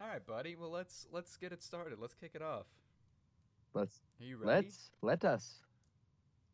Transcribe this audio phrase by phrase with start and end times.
[0.00, 0.56] All right, buddy.
[0.56, 1.98] Well, let's let's get it started.
[2.00, 2.66] Let's kick it off.
[3.72, 4.66] Let's Are you ready?
[4.66, 5.54] let's let us.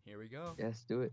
[0.04, 0.54] Here we go.
[0.58, 1.12] Yes, do it.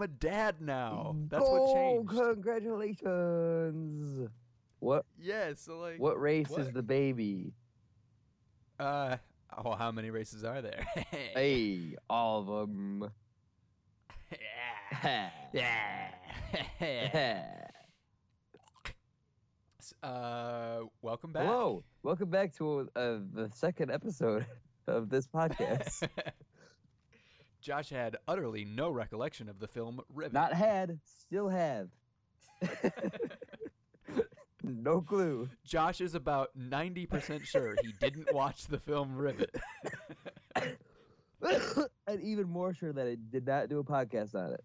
[0.00, 1.14] I'm a dad now.
[1.28, 2.08] That's oh, what changed.
[2.08, 4.30] congratulations!
[4.78, 5.52] What Yeah.
[5.56, 6.00] So like.
[6.00, 7.52] what race is the baby?
[8.78, 9.18] Uh.
[9.62, 10.86] Oh, how many races are there?
[11.34, 13.10] Hey, all of them.
[15.02, 15.28] yeah.
[15.52, 16.08] Yeah.
[20.02, 20.78] uh.
[21.02, 21.44] Welcome back.
[21.44, 24.46] Hello, welcome back to uh, the second episode
[24.86, 26.08] of this podcast.
[27.60, 30.32] Josh had utterly no recollection of the film Ribbit.
[30.32, 31.88] Not had, still have.
[34.62, 35.48] no clue.
[35.64, 39.54] Josh is about 90% sure he didn't watch the film Ribbit.
[42.06, 44.64] and even more sure that I did not do a podcast on it.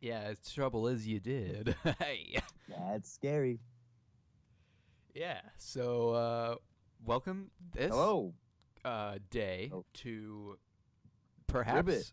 [0.00, 1.74] yeah, the trouble is you did.
[1.98, 2.38] hey.
[2.68, 3.60] That's scary.
[5.14, 6.54] Yeah, so uh,
[7.04, 8.34] welcome this Hello.
[8.84, 9.84] uh, day Oh.
[9.94, 10.58] to
[11.48, 12.12] perhaps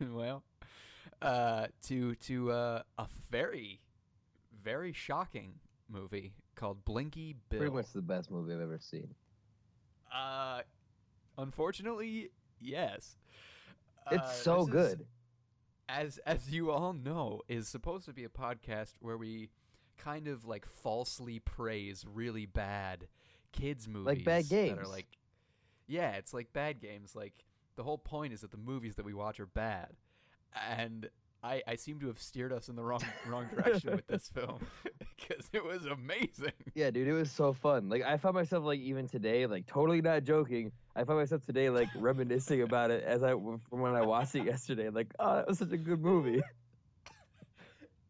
[0.12, 0.42] well
[1.22, 3.80] uh, to to uh, a very
[4.62, 5.54] very shocking
[5.88, 7.58] movie called Blinky Bill.
[7.60, 9.14] Pretty much the best movie I've ever seen.
[10.14, 10.60] Uh,
[11.38, 13.16] unfortunately, yes.
[14.10, 15.06] It's Uh, so this is- good.
[15.88, 19.50] as as you all know, is supposed to be a podcast where we
[19.98, 23.06] kind of like falsely praise really bad
[23.52, 24.76] kids movies like bad games.
[24.78, 25.06] that are like
[25.86, 27.14] yeah, it's like bad games.
[27.16, 27.34] Like
[27.76, 29.88] the whole point is that the movies that we watch are bad,
[30.68, 31.08] and
[31.42, 34.58] I I seem to have steered us in the wrong wrong direction with this film
[35.16, 36.52] because it was amazing.
[36.74, 37.88] Yeah, dude, it was so fun.
[37.88, 40.72] Like I found myself like even today, like totally not joking.
[40.94, 44.44] I found myself today like reminiscing about it as I from when I watched it
[44.44, 44.90] yesterday.
[44.90, 46.42] Like, oh, that was such a good movie.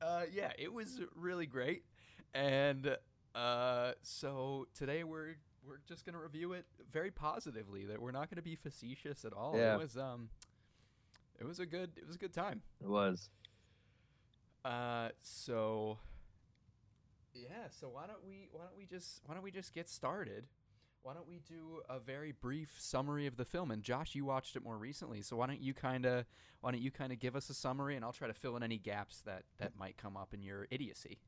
[0.02, 1.84] Uh, yeah, it was really great,
[2.32, 2.96] and
[3.34, 5.34] uh, so today we're
[5.66, 7.84] we're just gonna review it very positively.
[7.86, 9.54] That we're not gonna be facetious at all.
[9.56, 9.74] Yeah.
[9.74, 10.28] It was um,
[11.38, 12.62] it was a good it was a good time.
[12.80, 13.30] It was.
[14.64, 15.98] Uh, so
[17.34, 20.44] yeah, so why don't we why don't we just why don't we just get started?
[21.02, 23.70] Why don't we do a very brief summary of the film?
[23.70, 26.26] And Josh, you watched it more recently, so why don't you kind of
[26.60, 28.62] why don't you kind of give us a summary, and I'll try to fill in
[28.62, 31.18] any gaps that that might come up in your idiocy.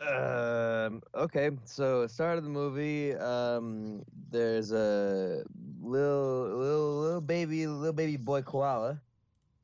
[0.00, 1.02] Um.
[1.14, 1.50] Okay.
[1.64, 3.14] So, start of the movie.
[3.14, 4.02] Um.
[4.30, 5.44] There's a
[5.80, 9.02] little, little, little baby, little baby boy koala,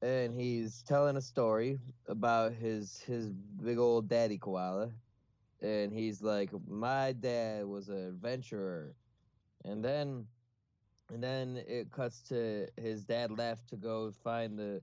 [0.02, 4.92] and he's telling a story about his his big old daddy koala,
[5.62, 8.96] and he's like, "My dad was an adventurer,"
[9.64, 10.26] and then,
[11.10, 14.82] and then it cuts to his dad left to go find the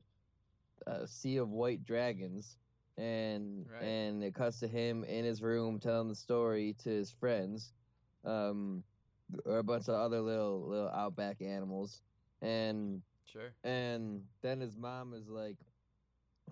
[0.87, 2.57] uh, sea of white dragons
[2.97, 3.81] and Right.
[3.81, 7.73] and it cuts to him in his room telling the story to his friends
[8.25, 8.83] um
[9.45, 12.01] or a bunch of other little little outback animals.
[12.41, 13.53] And Sure.
[13.63, 15.57] and then his mom is like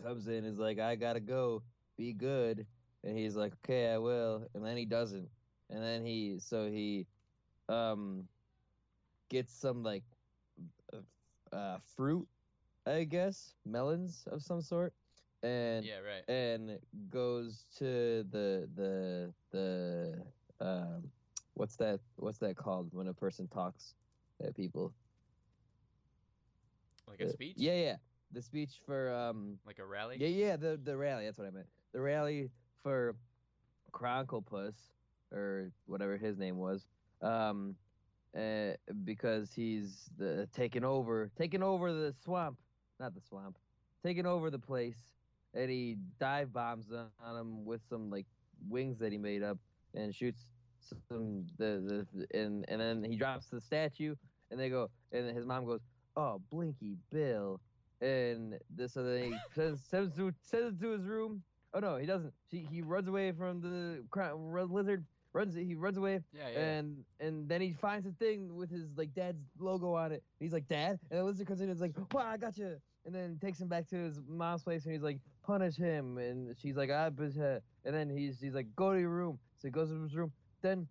[0.02, 1.64] comes in is like i gotta go.
[1.98, 2.66] Be good.
[3.04, 4.48] And he's like okay i will.
[4.54, 5.30] And then he doesn't.
[5.70, 7.08] And then he so he
[7.70, 8.28] um
[9.30, 10.04] gets some like
[10.94, 12.28] uh, uh fruit
[12.86, 13.56] i guess?
[13.66, 14.94] Melons of some sort
[15.44, 16.00] and Yeah.
[16.00, 16.24] Right.
[16.28, 16.80] and
[17.10, 20.14] goes to the the the
[20.60, 21.12] um
[21.54, 23.96] what's that what's that called when a person talks
[24.44, 24.94] at people
[27.08, 27.56] Like a Uh, speech.
[27.58, 27.96] yeah yeah
[28.32, 30.18] the speech for um Like a rally.
[30.20, 32.50] yeah yeah the the rally that's what i meant the rally
[32.84, 33.16] for
[33.92, 34.76] Cronklepus
[35.32, 36.86] or whatever his name was
[37.22, 37.76] um
[38.38, 38.72] uh,
[39.04, 42.58] because he's the taking over taking over the swamp
[43.00, 43.58] not the swamp
[44.04, 45.12] taking over the place
[45.54, 48.26] and he dive bombs on him with some like
[48.70, 49.58] wings that he made up
[49.96, 50.46] and shoots
[51.08, 54.16] some the the and and then he drops the statue
[54.50, 55.82] and they go and his mom goes
[56.16, 57.60] oh blinky bill
[58.02, 61.44] and this so then he sends sends, to, sends it to his room
[61.74, 64.04] oh no he doesn't she, he runs away from the
[64.70, 66.50] lizard runs he runs away Yeah.
[66.54, 66.60] Yeah.
[66.60, 70.24] and and then he finds a thing with his like dad's logo on it.
[70.40, 72.78] He's like, Dad, and the lizard comes in and is like, Wow, I got you.
[73.06, 76.18] And then takes him back to his mom's place and he's like, punish him.
[76.18, 79.40] And she's like, ah, but, uh," and then he's he's like, go to your room.
[79.58, 80.34] So he goes to his room.
[80.62, 80.88] Then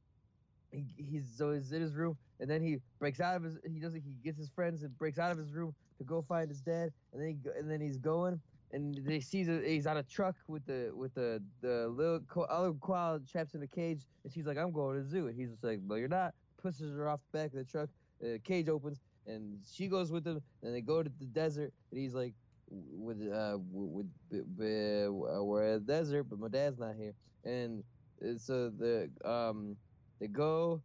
[0.70, 3.58] he, he's so he's in his room, and then he breaks out of his.
[3.64, 3.94] He does.
[3.94, 6.93] He gets his friends and breaks out of his room to go find his dad,
[7.12, 10.37] and then he, and then he's going, and they sees a, he's on a truck
[10.47, 14.46] with the with the the little ko- other koala trapped in a cage, and she's
[14.46, 17.08] like, "I'm going to the zoo," and he's just like, "No, you're not." Pushes her
[17.08, 17.91] off the back of the truck.
[18.20, 21.99] The cage opens, and she goes with him, and they go to the desert, and
[21.99, 22.35] he's like,
[22.70, 27.14] "With uh with, with, with uh, we're at the desert, but my dad's not here,"
[27.44, 27.82] and
[28.22, 29.76] uh, so the um
[30.20, 30.82] they go.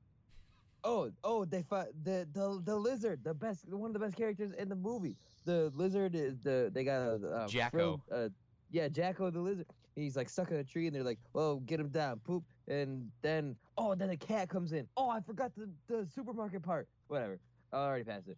[0.88, 4.52] Oh, oh, they find the, the the lizard, the best, one of the best characters
[4.52, 5.16] in the movie.
[5.44, 8.00] The lizard is the they got a, Jacko.
[8.12, 8.30] uh,
[8.70, 9.66] yeah, Jacko the lizard.
[9.96, 13.10] He's like stuck in a tree, and they're like, "Well, get him down, poop." And
[13.24, 14.88] then, oh, then a cat comes in.
[14.96, 16.88] Oh, I forgot the the supermarket part.
[17.08, 17.40] Whatever,
[17.74, 18.38] I already passed it.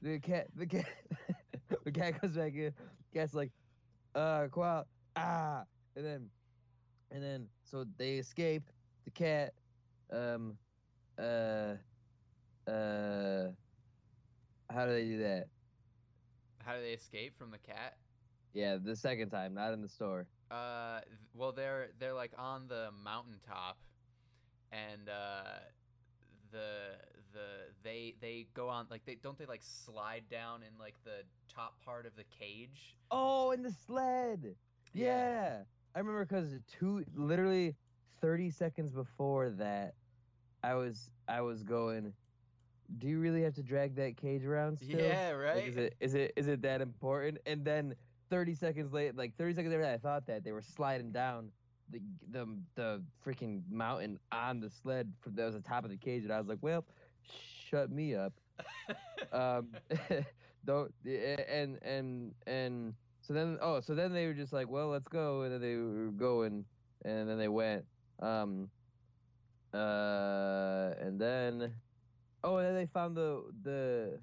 [0.00, 0.86] The cat, the cat,
[1.92, 2.72] the cat comes back in.
[3.12, 3.50] Cat's like,
[4.14, 4.86] "Uh, qual,
[5.16, 5.64] ah,"
[5.96, 6.30] and then,
[7.10, 8.62] and then, so they escape.
[9.04, 9.54] The cat,
[10.12, 10.56] um,
[11.18, 11.74] uh,
[12.70, 13.50] uh,
[14.70, 15.48] how do they do that?
[16.64, 17.96] How do they escape from the cat?
[18.54, 20.26] Yeah, the second time, not in the store.
[20.50, 21.00] Uh,
[21.34, 23.78] well, they're they're like on the mountaintop,
[24.70, 25.58] and uh,
[26.52, 26.96] the
[27.32, 31.24] the they they go on like they don't they like slide down in like the
[31.48, 32.96] top part of the cage.
[33.10, 34.56] Oh, in the sled.
[34.92, 35.64] Yeah,
[35.94, 37.76] I remember because two, literally,
[38.20, 39.94] thirty seconds before that,
[40.62, 42.14] I was I was going.
[42.98, 45.00] Do you really have to drag that cage around still?
[45.00, 45.68] Yeah, Like, right.
[45.68, 47.38] is it is it is it that important?
[47.46, 47.96] And then
[48.28, 51.52] thirty seconds later, like thirty seconds later, I thought that they were sliding down
[51.88, 52.00] the
[52.30, 56.24] the the freaking mountain on the sled from that was the top of the cage,
[56.24, 56.84] and I was like, well,
[57.72, 58.32] shut me up.
[59.32, 59.68] um,
[60.64, 65.08] don't and and and so then oh so then they were just like, well, let's
[65.08, 66.64] go, and then they were going,
[67.04, 67.84] and then they went.
[68.20, 68.70] Um,
[69.74, 71.72] uh, and then
[72.44, 74.20] oh, and then they found the the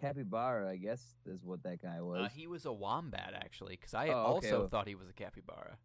[0.00, 0.70] capybara.
[0.70, 2.20] I guess is what that guy was.
[2.26, 5.76] uh, he was a wombat actually, because I Oh, also thought he was a capybara.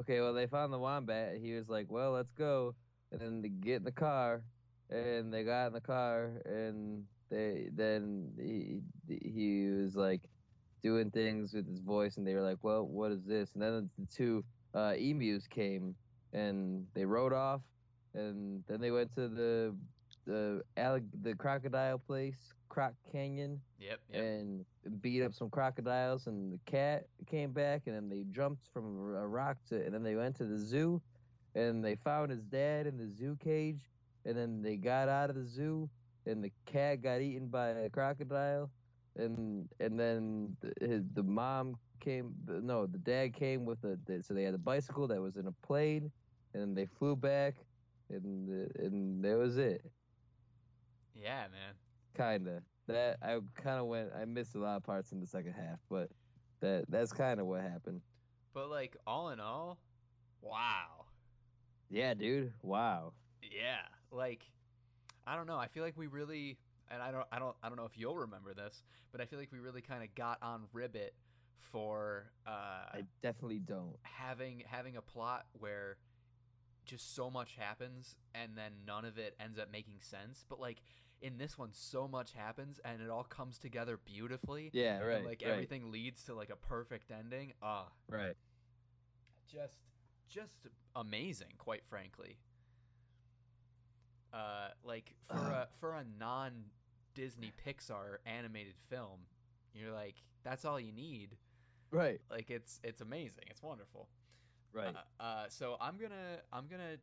[0.00, 1.36] Okay, well they found the wombat.
[1.36, 2.74] He was like, "Well, let's go,"
[3.10, 4.42] and then they get in the car,
[4.90, 10.28] and they got in the car, and they then he he was like
[10.82, 13.90] doing things with his voice, and they were like, "Well, what is this?" And then
[13.98, 14.44] the two
[14.74, 15.96] uh, emus came,
[16.32, 17.62] and they rode off,
[18.14, 19.76] and then they went to the
[20.26, 24.00] the allig- the crocodile place, Croc Canyon, Yep.
[24.10, 24.22] Yep.
[24.22, 24.66] and
[25.00, 28.84] beat up some crocodiles and the cat came back and then they jumped from
[29.14, 31.00] a rock to and then they went to the zoo
[31.54, 33.91] and they found his dad in the zoo cage
[34.24, 35.88] and then they got out of the zoo
[36.26, 38.70] and the cat got eaten by a crocodile
[39.16, 44.22] and and then the, his, the mom came no the dad came with a the,
[44.22, 46.10] so they had a bicycle that was in a plane
[46.54, 47.54] and they flew back
[48.10, 49.82] and the, and that was it
[51.14, 51.74] yeah, man.
[52.16, 52.62] Kinda.
[52.88, 54.10] That I kind of went.
[54.18, 56.08] I missed a lot of parts in the second half, but
[56.60, 58.00] that that's kind of what happened.
[58.54, 59.78] But like all in all,
[60.40, 61.06] wow.
[61.90, 62.52] Yeah, dude.
[62.62, 63.12] Wow.
[63.42, 64.44] Yeah, like
[65.26, 65.56] I don't know.
[65.56, 66.58] I feel like we really
[66.90, 69.38] and I don't I don't I don't know if you'll remember this, but I feel
[69.38, 71.14] like we really kind of got on ribbit
[71.58, 72.50] for uh
[72.92, 73.96] I definitely don't.
[74.02, 75.96] having having a plot where
[76.84, 80.82] just so much happens and then none of it ends up making sense, but like
[81.20, 84.70] in this one so much happens and it all comes together beautifully.
[84.72, 84.96] Yeah.
[84.98, 85.24] and, Right.
[85.24, 87.52] like right, everything leads to like a perfect ending.
[87.62, 88.34] Ah, Right.
[89.48, 89.78] just
[90.28, 92.38] just amazing quite frankly
[94.32, 96.64] uh like for a for a non
[97.14, 99.20] disney pixar animated film
[99.74, 101.36] you're like that's all you need
[101.90, 102.20] Right.
[102.30, 104.08] like it's it's amazing it's wonderful
[104.72, 104.94] Right.
[105.20, 106.96] uh, uh so i'm gonna i'm gonna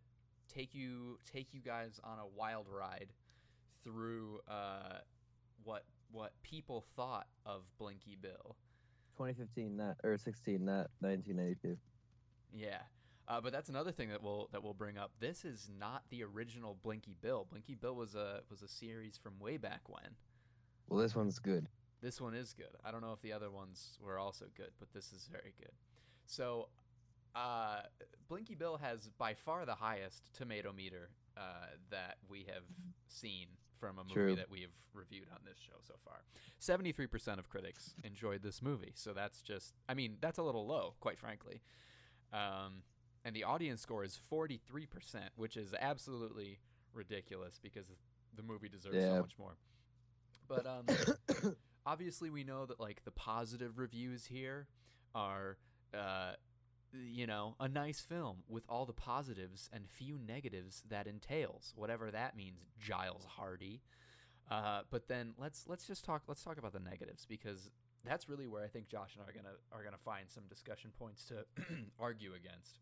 [0.52, 3.14] take you take you guys on a wild ride
[3.84, 4.98] through uh
[5.64, 8.56] what what people thought of blinky bill
[9.18, 11.78] 2015, that or 16, that 1982.
[12.54, 12.78] Yeah.
[13.30, 15.12] Uh, but that's another thing that we'll that we'll bring up.
[15.20, 17.46] This is not the original Blinky Bill.
[17.48, 20.16] Blinky Bill was a was a series from way back when.
[20.88, 21.68] Well, this one's good.
[22.02, 22.76] This one is good.
[22.84, 25.74] I don't know if the other ones were also good, but this is very good.
[26.26, 26.70] So,
[27.36, 27.82] uh,
[28.28, 32.64] Blinky Bill has by far the highest tomato meter uh, that we have
[33.10, 33.48] seen
[33.80, 34.36] from a movie True.
[34.38, 36.24] that we have reviewed on this show so far.
[36.58, 40.66] Seventy-three percent of critics enjoyed this movie, so that's just, I mean, that's a little
[40.66, 41.62] low, quite frankly.
[42.34, 42.82] Um,
[43.30, 46.58] and the audience score is forty-three percent, which is absolutely
[46.96, 47.86] ridiculous because
[48.36, 49.56] the movie deserves so much more.
[50.48, 51.56] But um,
[51.86, 54.66] obviously we know that like the positive reviews here
[55.14, 55.58] are
[55.94, 56.32] uh,
[56.92, 62.10] you know, a nice film with all the positives and few negatives that entails, whatever
[62.10, 63.82] that means, Giles Hardie.
[64.50, 67.70] Uh, but then let's let's just talk let's talk about the negatives because
[68.04, 70.90] that's really where I think Josh and I are gonna are gonna find some discussion
[70.98, 71.46] points to
[72.00, 72.80] argue against.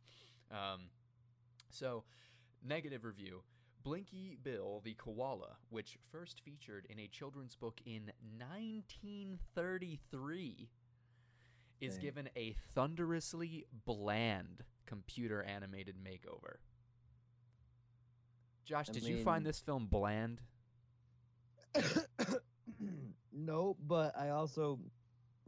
[0.51, 0.89] Um,
[1.69, 2.03] so,
[2.63, 3.43] negative review.
[3.83, 10.69] Blinky Bill the Koala, which first featured in a children's book in 1933,
[11.79, 12.01] is Dang.
[12.01, 16.57] given a thunderously bland computer animated makeover.
[18.65, 20.41] Josh, I did you find this film bland?
[23.31, 24.79] no, but I also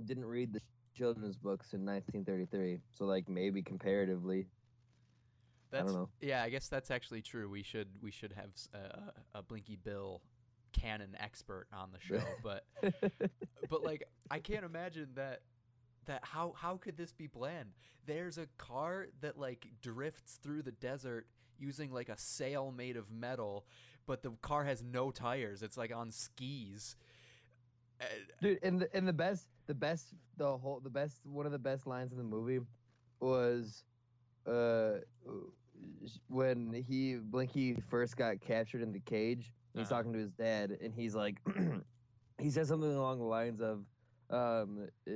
[0.05, 0.61] didn't read the
[0.95, 4.47] children's books in 1933, so like maybe comparatively,
[5.71, 6.09] That's don't know.
[6.21, 7.49] yeah, I guess that's actually true.
[7.49, 8.49] We should we should have
[9.35, 10.21] a Blinky Bill
[10.71, 12.65] canon expert on the show, but
[13.69, 15.41] but like I can't imagine that
[16.05, 17.69] that how how could this be bland?
[18.05, 21.27] There's a car that like drifts through the desert
[21.59, 23.65] using like a sail made of metal,
[24.07, 25.61] but the car has no tires.
[25.61, 26.95] It's like on skis.
[27.99, 28.09] And-
[28.41, 30.07] Dude, and the and the best, the best,
[30.37, 32.59] the whole, the best, one of the best lines in the movie
[33.19, 33.83] was,
[34.47, 34.99] uh,
[36.27, 39.53] when he Blinky first got captured in the cage.
[39.73, 39.97] And he's Uh-huh.
[39.97, 41.39] talking to his dad, and he's like,
[42.39, 43.85] he says something along the lines of,
[44.29, 45.11] um, uh,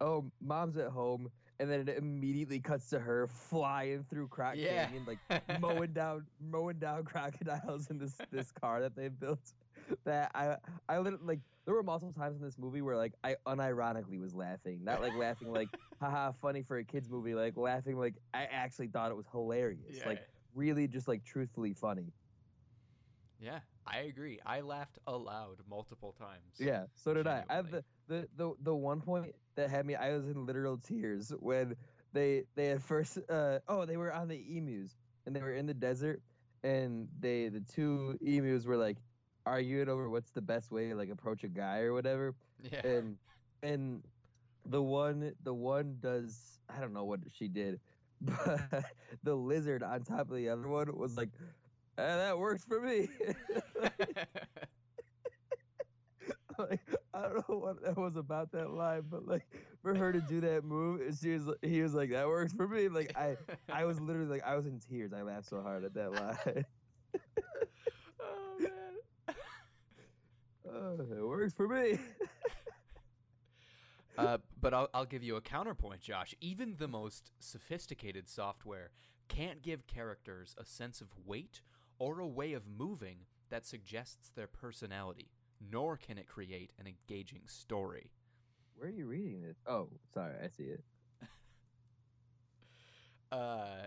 [0.00, 1.30] "Oh, mom's at home."
[1.60, 4.88] And then it immediately cuts to her flying through Croc Yeah.
[4.88, 9.52] Canyon, like mowing down mowing down crocodiles in this this car that they built.
[10.04, 10.56] That I
[10.88, 14.34] I literally like there were multiple times in this movie where like I unironically was
[14.34, 15.68] laughing, not like laughing like
[16.00, 19.98] haha funny for a kids movie, like laughing like I actually thought it was hilarious,
[19.98, 20.22] yeah, like
[20.54, 22.14] really just like truthfully funny.
[23.38, 24.40] yeah, I agree.
[24.46, 26.56] I laughed aloud multiple times.
[26.58, 27.44] Yeah, so did I.
[27.50, 30.78] I have the, the the the one point that had me I was in literal
[30.78, 31.76] tears when
[32.14, 34.96] they they at first uh oh they were on the emus
[35.26, 36.22] and they were in the desert
[36.64, 38.96] and they the two emus were like
[39.46, 42.86] arguing over what's the best way to like approach a guy or whatever yeah.
[42.86, 43.16] and
[43.62, 44.02] and
[44.66, 47.80] the one the one does I don't know what she did
[48.20, 48.84] but
[49.22, 51.30] the lizard on top of the other one was like
[51.98, 53.08] "Ah, that works for me
[56.58, 56.80] like
[57.14, 59.46] I don't know what that was about that line, but like
[59.82, 62.66] for her to do that move, and she was he was like that works for
[62.66, 62.88] me.
[62.88, 63.36] Like I
[63.70, 65.12] I was literally like I was in tears.
[65.12, 66.64] I laughed so hard at that line.
[68.20, 69.34] oh man.
[70.72, 71.98] Oh, it works for me.
[74.18, 76.34] Uh, but I'll, I'll give you a counterpoint, Josh.
[76.40, 78.90] Even the most sophisticated software
[79.28, 81.60] can't give characters a sense of weight
[82.00, 85.30] or a way of moving that suggests their personality,
[85.70, 88.10] nor can it create an engaging story.
[88.74, 89.56] Where are you reading this?
[89.68, 90.82] Oh, sorry, I see it.
[93.30, 93.86] Uh,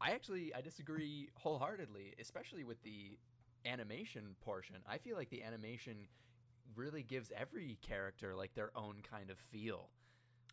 [0.00, 3.18] I actually I disagree wholeheartedly, especially with the
[3.68, 4.76] animation portion.
[4.88, 6.08] I feel like the animation
[6.74, 9.90] really gives every character like their own kind of feel.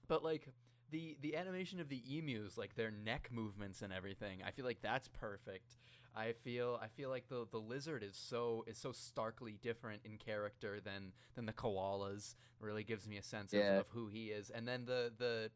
[0.07, 0.47] But like
[0.91, 4.81] the the animation of the emus, like their neck movements and everything, I feel like
[4.81, 5.77] that's perfect.
[6.15, 10.17] I feel I feel like the the lizard is so is so starkly different in
[10.17, 12.35] character than than the koalas.
[12.59, 13.73] Really gives me a sense Yeah.
[13.73, 14.49] of, of who he is.
[14.49, 15.51] And then the the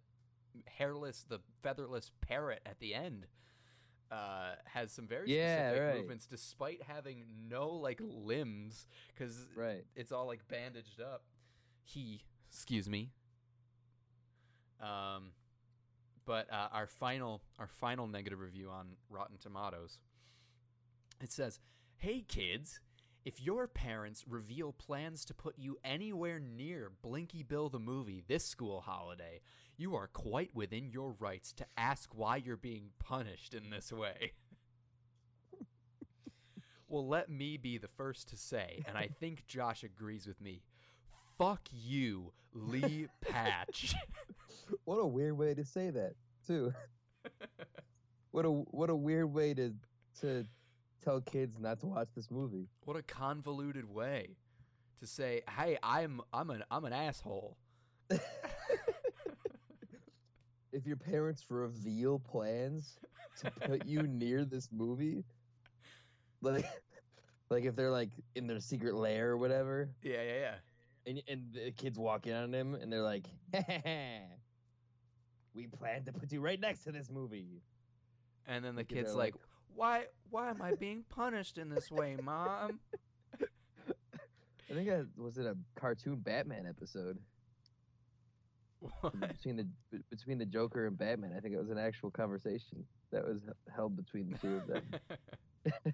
[0.67, 3.27] hairless, the featherless parrot at the end
[4.11, 5.97] uh, has some very Yeah, specific right.
[5.99, 9.85] movements, despite having no like limbs, because Right.
[9.95, 11.23] it's all like bandaged up.
[11.83, 13.11] He, excuse me.
[14.81, 15.31] Um,
[16.25, 19.99] but uh, our final our final negative review on Rotten Tomatoes.
[21.21, 21.59] It says,
[21.97, 22.79] "Hey kids,
[23.25, 28.45] if your parents reveal plans to put you anywhere near Blinky Bill the movie this
[28.45, 29.41] school holiday,
[29.79, 34.33] you are quite within your rights to ask why you're being punished in this way."
[36.87, 40.61] well, let me be the first to say, and I think Josh agrees with me.
[41.37, 43.95] Fuck you, Lee Patch.
[44.85, 46.13] What a weird way to say that,
[46.45, 46.73] too.
[48.31, 49.73] what a what a weird way to
[50.21, 50.45] to
[51.03, 52.67] tell kids not to watch this movie.
[52.85, 54.35] what a convoluted way
[54.99, 57.57] to say, "Hey, I'm I'm an I'm an asshole."
[60.79, 62.97] If your parents reveal plans
[63.41, 65.25] to put you near this movie,
[66.41, 66.65] like
[67.49, 70.55] like if they're like in their secret lair or whatever, Yeah, yeah, yeah.
[71.05, 73.25] and and the kids walk in on him and they're like,
[75.53, 77.61] "We plan to put you right next to this movie."
[78.47, 79.41] And then the Thinking kid's like, like-
[79.75, 82.79] "Why why am I being punished in this way, mom?"
[84.71, 87.17] I think that was in a cartoon Batman episode.
[89.19, 89.67] Between the
[90.09, 91.33] between the Joker and Batman.
[91.35, 93.41] I think it was an actual conversation that was
[93.73, 94.83] held between the two of them.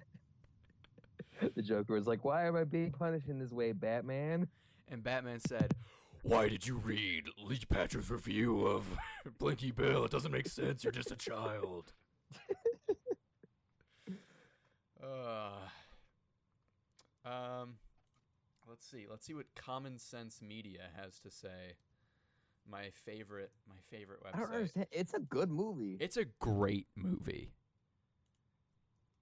[1.54, 4.48] the Joker was like, "Why am I being punished in this way, Batman?"
[4.88, 5.74] and Batman said,
[6.22, 8.84] "Why did you read Lee Patrick's review of
[9.38, 10.04] Blinky Bill?
[10.04, 10.84] It doesn't make sense.
[10.84, 11.92] You're just a child."
[15.02, 15.50] uh,
[17.24, 17.76] um,
[18.68, 19.06] let's see.
[19.08, 21.76] Let's see what Common Sense Media has to say.
[22.70, 24.54] My favorite, my favorite I don't website.
[24.54, 24.86] understand.
[24.90, 25.96] It's a good movie.
[26.00, 27.52] It's a great movie.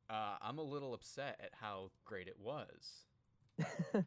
[0.09, 3.07] Uh, I'm a little upset at how great it was.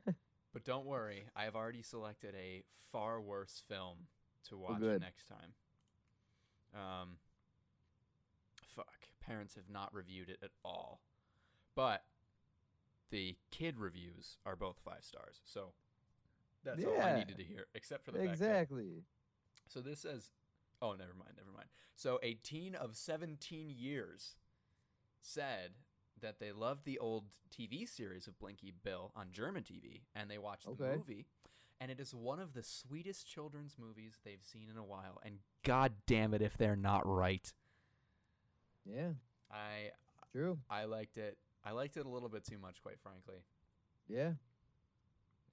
[0.57, 4.07] But don't worry, I have already selected a far worse film
[4.49, 5.01] to watch good.
[5.01, 5.53] next time.
[6.73, 7.17] Um,
[8.75, 11.01] fuck, parents have not reviewed it at all,
[11.75, 12.05] but
[13.11, 15.41] the kid reviews are both five stars.
[15.45, 15.73] So
[16.63, 19.03] that's all I needed to hear, except for the fact that exactly.
[19.67, 20.31] So this says,
[20.81, 21.67] oh, never mind, never mind.
[21.95, 24.35] So a teen of 17 years
[25.21, 25.71] said
[26.21, 30.37] that they loved the old TV series of Blinky Bill on German TV, and they
[30.37, 31.25] watched the movie,
[31.79, 35.19] and it is one of the sweetest children's movies they've seen in a while.
[35.23, 37.51] And god damn it, if they're not right,
[38.85, 39.11] Yeah,
[39.51, 39.91] I
[40.31, 40.59] true.
[40.69, 41.37] I liked it.
[41.65, 43.43] I liked it a little bit too much, quite frankly.
[44.07, 44.33] Yeah.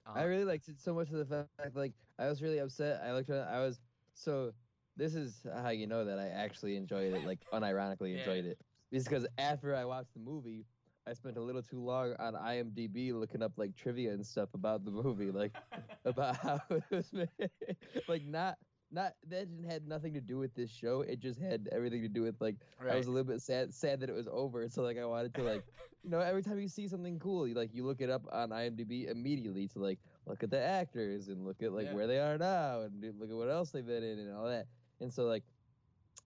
[0.05, 3.01] I Uh, really liked it so much to the fact like I was really upset.
[3.03, 3.79] I looked at I was
[4.15, 4.53] so
[4.97, 8.19] this is how you know that I actually enjoyed it, like unironically Yeah.
[8.19, 8.59] enjoyed it.
[8.91, 10.65] Because after I watched the movie,
[11.07, 14.85] I spent a little too long on IMDb looking up like trivia and stuff about
[14.85, 15.53] the movie, like
[16.05, 17.29] about how it was made.
[18.07, 18.57] like not
[18.91, 21.01] not that didn't had nothing to do with this show.
[21.01, 22.55] It just had everything to do with like
[22.89, 24.69] I was a little bit sad sad that it was over.
[24.69, 25.63] So like I wanted to like
[26.03, 28.49] you know every time you see something cool, you like you look it up on
[28.51, 31.93] IMDb immediately to like look at the actors and look at like Yeah.
[31.93, 34.67] where they are now and look at what else they've been in and all that.
[34.99, 35.43] And so like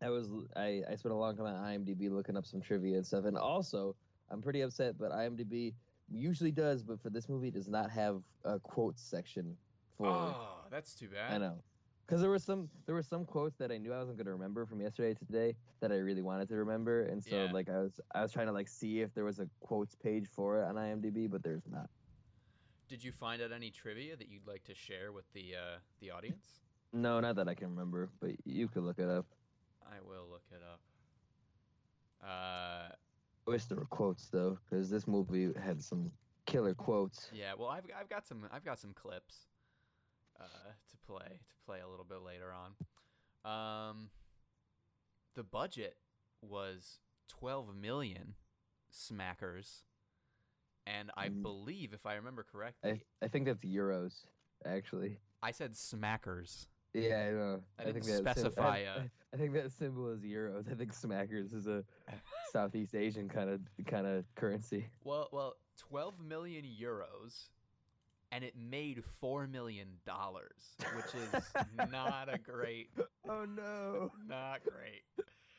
[0.02, 3.06] I was I I spent a long time on IMDb looking up some trivia and
[3.06, 3.26] stuff.
[3.26, 3.96] And also
[4.30, 5.74] I'm pretty upset, but IMDb
[6.08, 9.58] usually does, but for this movie does not have a quotes section
[9.98, 10.08] for.
[10.08, 11.34] oh, that's too bad.
[11.34, 11.64] I know.
[12.06, 14.66] Because there were some there were some quotes that I knew I wasn't gonna remember
[14.66, 17.52] from yesterday to today that I really wanted to remember, and so Yeah.
[17.52, 20.28] like I was I was trying to like see if there was a quotes page
[20.28, 21.88] for it on IMDb, but there's not.
[22.90, 26.10] Did you find out any trivia that you'd like to share with the uh, the
[26.10, 26.48] audience?
[26.92, 29.28] No, not that I can remember, but you could look it up.
[29.86, 30.80] I will look it up.
[32.24, 36.12] Uh, I wish there were quotes though, because this movie had some
[36.48, 37.30] killer quotes.
[37.32, 37.54] yeah.
[37.58, 39.36] Well, I've I've got some I've got some clips
[40.40, 43.90] uh, to play to play a little bit later on.
[43.90, 44.10] Um,
[45.36, 45.98] the budget
[46.42, 46.98] was
[47.28, 48.34] twelve million
[48.92, 49.84] smackers,
[50.98, 51.42] and I Mm.
[51.42, 54.26] believe, if I remember correctly, I I think that's euros,
[54.66, 55.20] actually.
[55.42, 56.68] I, said smackers.
[56.94, 57.64] Yeah, I know.
[57.78, 60.70] I think didn't that sim- specify, I, uh, I think that symbol is euros.
[60.70, 61.86] I think Smackers is a
[62.52, 64.90] Southeast Asian kind of kind of currency.
[65.04, 67.50] Well, well, twelve million euros,
[68.32, 71.32] and it made four million dollars, which is
[71.92, 72.90] not a great,
[73.30, 74.12] Oh no.
[74.28, 75.04] not great.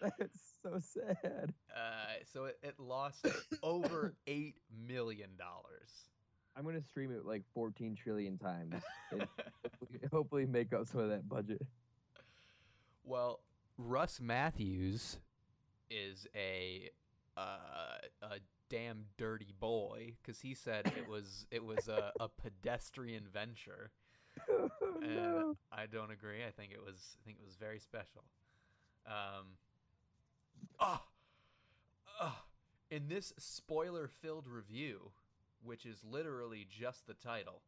[0.01, 1.53] That's so sad.
[1.75, 3.27] Uh, so it, it lost
[3.63, 5.91] over eight million dollars.
[6.57, 8.75] I'm gonna stream it like 14 trillion times
[9.13, 9.27] and
[9.63, 11.63] hopefully, hopefully make up some of that budget.
[13.05, 13.41] well,
[13.79, 15.19] Russ Matthews
[15.91, 16.91] is a
[17.37, 23.25] uh, a damn dirty boy because he said it was it was a, a pedestrian
[23.33, 23.91] venture.
[24.51, 24.69] oh,
[25.03, 25.57] and no.
[25.73, 26.45] I don't agree.
[26.47, 28.25] I think it was I think it was very special.
[29.07, 29.57] Um,
[30.79, 31.03] ah,
[32.21, 32.45] ah,
[32.91, 35.13] in this spoiler-filled review,
[35.63, 37.63] which is literally just the title,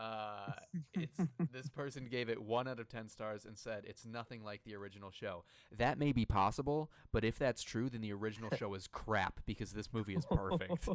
[0.00, 0.52] uh,
[0.94, 1.18] it's
[1.52, 4.74] this person gave it one out of ten stars and said it's nothing like the
[4.74, 5.44] original show.
[5.76, 9.72] That may be possible, but if that's true, then the original show is crap because
[9.72, 10.88] this movie is perfect.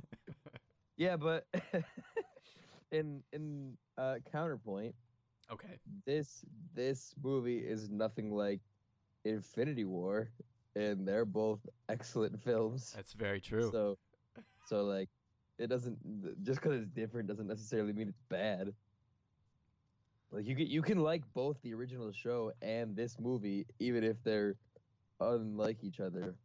[0.97, 1.45] yeah, but
[2.91, 4.95] in in uh, counterpoint,
[5.51, 5.79] okay.
[6.05, 8.61] this this movie is nothing like
[9.23, 10.29] Infinity War,
[10.75, 11.59] and they're both
[11.89, 12.93] excellent films.
[12.95, 13.69] That's very true.
[13.71, 13.97] So,
[14.67, 15.09] so like,
[15.57, 15.97] it doesn't
[16.43, 18.73] just because it's different doesn't necessarily mean it's bad.
[20.31, 24.17] Like you can you can like both the original show and this movie, even if
[24.23, 24.55] they're
[25.19, 26.35] unlike each other.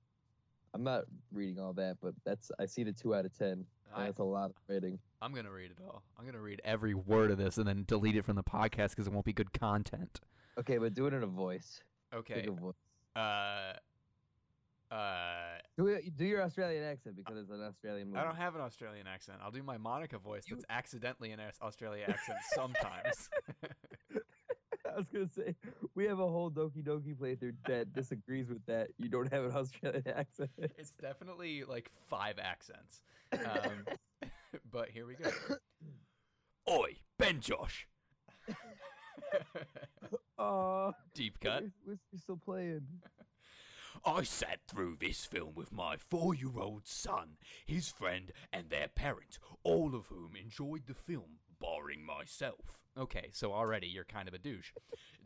[0.73, 3.51] I'm not reading all that, but that's I see the two out of ten.
[3.53, 3.67] and
[3.97, 4.99] I- that's a lot of rating.
[5.23, 6.03] I'm gonna read it all.
[6.19, 9.07] I'm gonna read every word of this and then delete it from the podcast because
[9.09, 10.21] it won't be good content.
[10.57, 11.83] Okay, but do it in a voice.
[12.15, 12.47] Okay.
[12.47, 12.75] Of voice.
[13.17, 13.73] Uh,
[14.91, 18.19] uh, Do do your Australian accent because it's an Australian movie.
[18.21, 19.39] I don't have an Australian accent.
[19.43, 23.31] I'll do my Monica voice that's accidentally an Aus- Australia accent sometimes.
[24.93, 25.55] I was gonna say
[25.95, 28.89] we have a whole Doki Doki playthrough that disagrees with that.
[28.99, 30.51] You don't have an Australian accent.
[30.59, 33.01] It's definitely like five accents.
[33.33, 33.87] Um,
[34.73, 35.31] but here we go.
[36.69, 37.87] Oi, Ben Josh.
[40.39, 41.65] Oh, Deep cut.
[41.87, 42.81] We're, we're still playing.
[44.05, 47.37] I sat through this film with my four year old son,
[47.67, 52.79] his friend, and their parent, all of whom enjoyed the film, barring myself.
[52.99, 54.73] Okay, so already you're kind of a douche.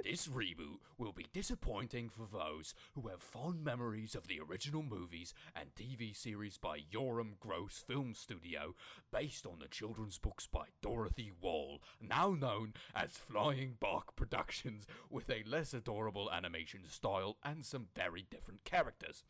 [0.05, 5.33] this reboot will be disappointing for those who have fond memories of the original movies
[5.57, 8.75] and TV series by Yoram Gross Film Studio,
[9.11, 15.31] based on the children's books by Dorothy Wall, now known as Flying Bark Productions, with
[15.31, 19.25] a less adorable animation style and some very different characters.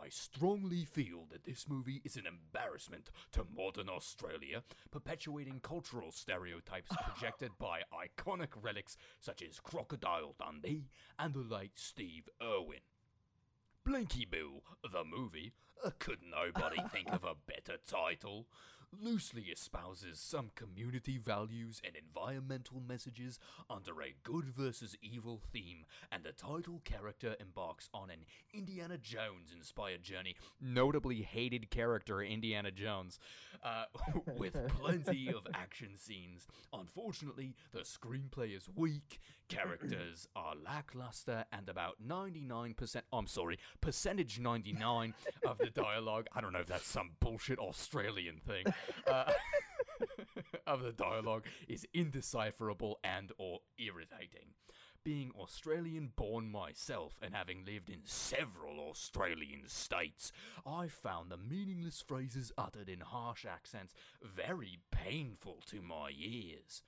[0.00, 6.90] I strongly feel that this movie is an embarrassment to modern Australia, perpetuating cultural stereotypes
[7.06, 12.80] projected by iconic relics such as Crocodile Dundee and the late Steve Irwin.
[13.84, 15.52] Blinky Bill, the movie,
[15.84, 18.46] uh, could nobody think of a better title?
[19.00, 23.38] Loosely espouses some community values and environmental messages
[23.70, 29.52] under a good versus evil theme, and the title character embarks on an Indiana Jones
[29.56, 30.36] inspired journey.
[30.60, 33.18] Notably hated character Indiana Jones,
[33.64, 33.84] uh,
[34.36, 36.46] with plenty of action scenes.
[36.72, 45.14] Unfortunately, the screenplay is weak, characters are lackluster, and about 99%, I'm sorry, percentage 99
[45.46, 48.64] of the dialogue, I don't know if that's some bullshit Australian thing,
[49.06, 49.32] uh,
[50.66, 54.54] of the dialogue is indecipherable and or irritating.
[55.04, 60.30] Being Australian born myself and having lived in several Australian states,
[60.64, 66.82] I found the meaningless phrases uttered in harsh accents very painful to my ears.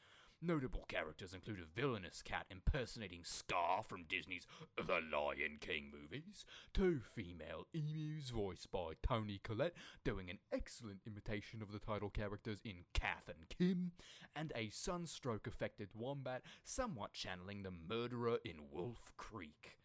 [0.46, 7.00] Notable characters include a villainous cat impersonating Scar from Disney's The Lion King movies, two
[7.14, 9.72] female emus voiced by Toni Collette
[10.04, 13.92] doing an excellent imitation of the title characters in Kath and Kim,
[14.36, 19.78] and a sunstroke affected wombat somewhat channeling the murderer in Wolf Creek.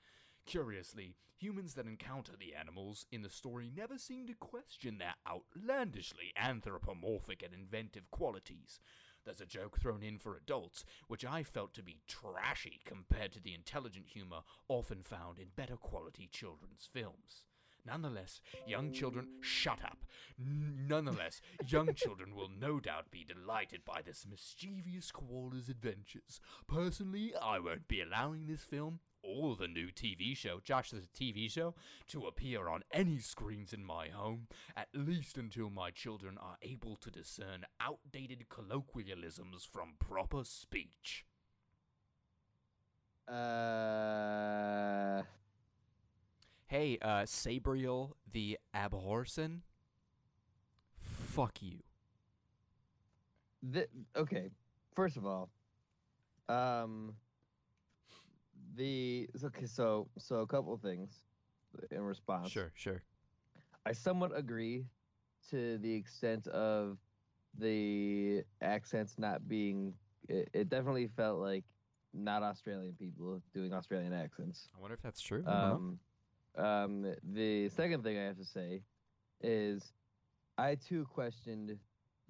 [0.46, 6.34] Curiously, humans that encounter the animals in the story never seem to question their outlandishly
[6.36, 8.82] anthropomorphic and inventive qualities.
[9.30, 13.40] There's a joke thrown in for adults, which I felt to be trashy compared to
[13.40, 17.46] the intelligent humor often found in better quality children's films.
[17.86, 20.00] Nonetheless, young children, shut up.
[20.40, 26.42] Nonetheless, young children will no doubt be delighted by this mischievous koala's adventures.
[26.66, 31.50] Personally, I won't be allowing this film or the new TV show, Josh, a TV
[31.52, 31.76] show,
[32.08, 36.96] to appear on any screens in my home, at least until my children are able
[36.98, 41.26] to discern outdated colloquialisms from proper speech.
[43.28, 45.24] Uh,
[46.68, 49.62] Hey, uh, Sabriel the Abhorsen?
[51.00, 51.80] Fuck you.
[53.74, 54.50] th- okay.
[54.96, 55.50] First of all,
[56.48, 57.16] um,
[58.80, 61.26] the okay, so so a couple of things
[61.92, 62.50] in response.
[62.50, 63.04] Sure, sure.
[63.86, 64.86] I somewhat agree
[65.50, 66.98] to the extent of
[67.58, 69.94] the accents not being.
[70.28, 71.66] It, it definitely felt like
[72.14, 74.70] not Australian people doing Australian accents.
[74.76, 75.44] I wonder if that's true.
[75.46, 75.76] I don't know.
[75.76, 78.82] Um, um, the second thing I have to say
[79.42, 79.94] is
[80.58, 81.78] I too questioned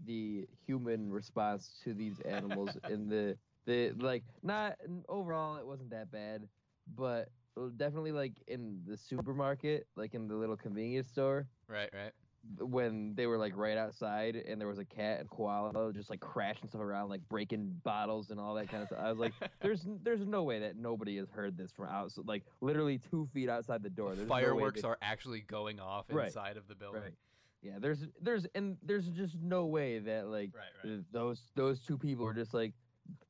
[0.06, 3.38] the human response to these animals in the
[3.70, 4.76] the like not
[5.08, 6.48] overall it wasn't that bad,
[6.96, 12.12] but uh, definitely like in the supermarket, like in the little convenience store Right, right.
[12.58, 16.20] when they were like right outside and there was a cat and koala just like
[16.22, 19.34] crashing stuff around like breaking bottles and all that kind of stuff i was like
[19.62, 23.50] there's there's no way that nobody has heard this from outside like literally two feet
[23.50, 26.76] outside the door there's no Fireworks that- are actually going off Right, inside of the
[26.76, 27.02] building.
[27.04, 27.14] right
[27.62, 31.04] yeah there's there's and there's just no way that like Right, right.
[31.12, 32.74] those those two people are just like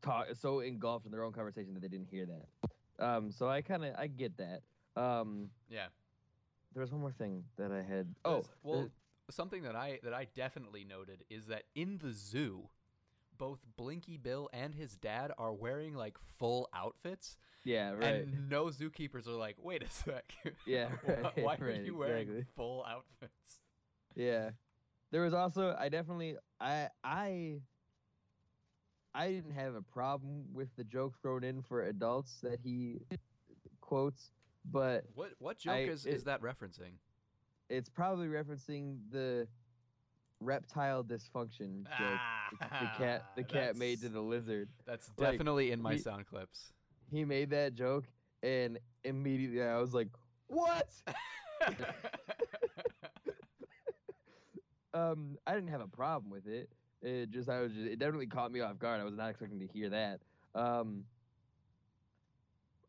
[0.01, 3.61] talk so engulfed in their own conversation that they didn't hear that um so i
[3.61, 4.61] kind of i get that
[4.95, 5.87] um Yeah.
[6.73, 10.13] there was one more thing that i had oh well, uh, something that I that
[10.13, 12.69] I definitely noted is that in the zoo,
[13.37, 18.65] both Blinky Bill and his dad are wearing like full outfits, yeah right and no
[18.65, 20.25] zookeepers are like, "Wait a sec,
[20.65, 22.45] Yeah, why, right, why are right, you wearing exactly.
[22.55, 23.61] full outfits?"
[24.15, 24.49] Yeah.
[25.11, 27.61] There was also I definitely I I
[29.13, 32.99] I didn't have a problem with the joke thrown in for adults that he
[33.81, 34.31] quotes,
[34.71, 36.93] but What what joke I- is is that referencing?
[37.69, 39.47] it's probably referencing the
[40.41, 42.19] reptile dysfunction joke
[42.61, 44.69] the cat the cat made to the lizard.
[44.85, 46.71] That's like, definitely in my we- sound clips.
[47.11, 48.05] he made that joke,
[48.43, 50.07] and immediately I was like,
[50.47, 50.87] "What?"
[54.93, 56.69] um, I didn't have a problem with it.
[57.01, 58.99] It just I was just, it definitely caught me off guard.
[58.99, 60.19] I was not expecting to hear that.
[60.53, 61.05] Um,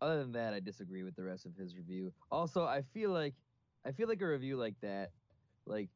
[0.01, 2.13] other than that, I disagree with the rest of his review.
[2.31, 3.35] Also, I feel like
[3.87, 5.11] I feel like a review like that,
[5.67, 5.89] like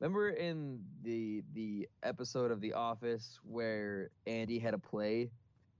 [0.00, 5.30] remember in the the episode of The Office where Andy had a play,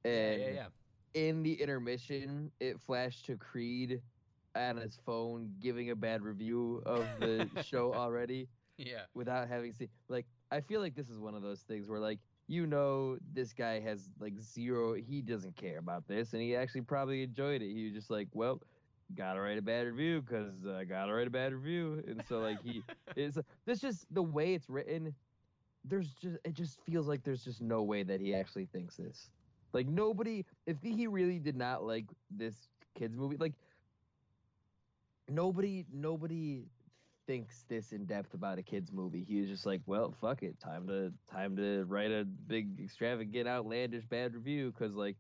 [0.05, 0.67] yeah, and yeah, yeah.
[1.15, 4.01] in the intermission it flashed to Creed
[4.55, 8.49] on his phone giving a bad review of the show already
[8.81, 9.03] Yeah.
[9.15, 12.19] without having seen like I feel like this is one of those things where like
[12.49, 16.83] you know this guy has like zero he doesn't care about this and he actually
[16.83, 18.61] probably enjoyed it he was just like well
[19.15, 22.63] gotta write a bad review because I gotta write a bad review and so like
[22.63, 22.83] he
[23.17, 23.39] is.
[23.67, 25.15] this just the way it's written
[25.85, 29.31] there's just it just feels like there's just no way that he actually thinks this
[29.73, 33.55] like nobody if he really did not like this kids movie like
[35.29, 36.65] nobody nobody
[37.31, 39.25] thinks this in depth about a kids movie.
[39.29, 43.47] He was just like, well, fuck it, time to time to write a big extravagant
[43.47, 45.17] outlandish bad review because like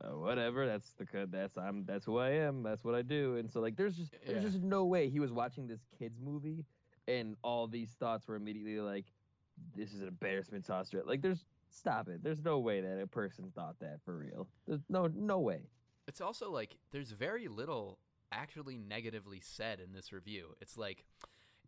[0.00, 0.66] uh, whatever.
[0.66, 2.62] That's the that's I'm that's who I am.
[2.62, 3.36] That's what I do.
[3.36, 4.48] And so like there's just there's Yeah.
[4.48, 6.64] just no way he was watching this kids movie
[7.06, 9.04] and all these thoughts were immediately like
[9.76, 12.22] this is an embarrassment to Australia like there's stop it.
[12.24, 14.48] There's no way that a person thought that for real.
[14.66, 15.68] There's no no way.
[16.08, 17.98] It's also like there's very little
[18.32, 20.54] actually negatively said in this review.
[20.62, 21.04] It's like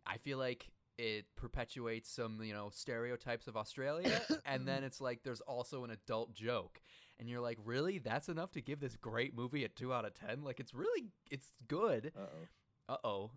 [0.07, 5.21] I feel like it perpetuates some, you know, stereotypes of Australia and then it's like
[5.23, 6.81] there's also an adult joke.
[7.19, 7.97] And you're like, "Really?
[7.97, 11.09] That's enough to give this great movie a 2 out of 10?" Like it's really
[11.31, 12.11] it's good.
[12.15, 13.31] uh-oh Uh-oh.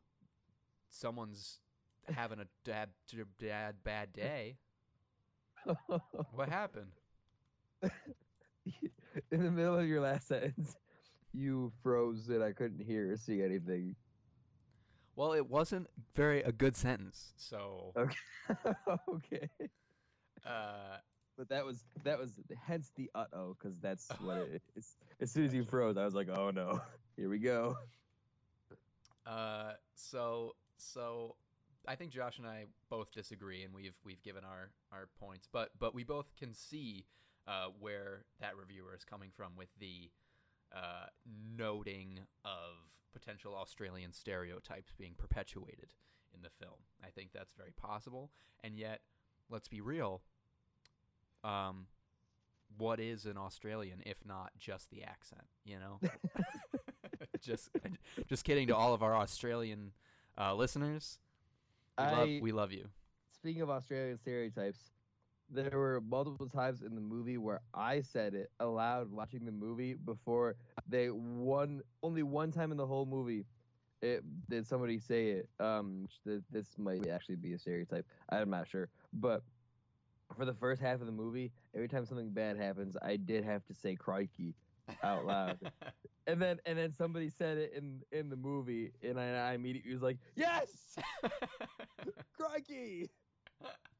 [0.89, 1.61] Someone's
[2.13, 2.91] having a dad
[3.39, 4.57] dad bad day.
[6.33, 6.93] What happened?
[7.83, 10.77] in the middle of your last sentence,
[11.33, 13.95] you froze and I couldn't hear or see anything.
[15.21, 17.35] Well, it wasn't very a good sentence.
[17.37, 19.51] So, okay.
[20.47, 20.97] uh
[21.37, 24.97] But that was that was hence the uh oh, because that's what it is.
[25.21, 26.81] As soon as you froze, I was like, oh no,
[27.17, 27.77] here we go.
[29.27, 31.37] Uh, so so
[31.87, 35.69] I think Josh and I both disagree, and we've we've given our our points, but
[35.79, 37.05] but we both can see
[37.47, 40.11] uh, where that reviewer is coming from with the
[40.75, 41.09] uh,
[41.59, 42.79] noting of
[43.13, 45.89] potential Australian stereotypes being perpetuated
[46.35, 46.81] in the film.
[47.05, 48.31] I think that's very possible,
[48.63, 49.01] and yet
[49.49, 50.23] let's be real.
[51.43, 51.87] Um,
[52.79, 55.45] what is an Australian if not just the accent?
[55.65, 56.01] You know,
[57.43, 57.71] just
[58.29, 59.93] just kidding to all of our Australian
[60.39, 61.19] uh, listeners.
[61.99, 62.89] We, love, I we love you.
[63.35, 64.91] speaking of Australian stereotypes,
[65.51, 69.95] there were multiple times in the movie where I said it aloud watching the movie
[69.95, 70.57] before
[70.89, 73.47] they one only one time in the whole movie
[74.03, 75.49] it did somebody say it.
[75.61, 78.07] Um, th- this might actually be a stereotype.
[78.31, 79.43] I'm not sure, but
[80.37, 83.65] for the first half of the movie, every time something bad happens, I did have
[83.67, 84.55] to say "crikey"
[85.03, 85.59] out loud.
[86.27, 89.93] and then and then somebody said it in in the movie, and I, I immediately
[89.93, 90.97] was like, "Yes,
[92.33, 93.11] crikey!"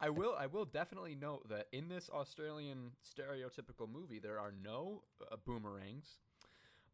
[0.00, 0.34] I will.
[0.38, 6.18] I will definitely note that in this Australian stereotypical movie, there are no uh, boomerangs,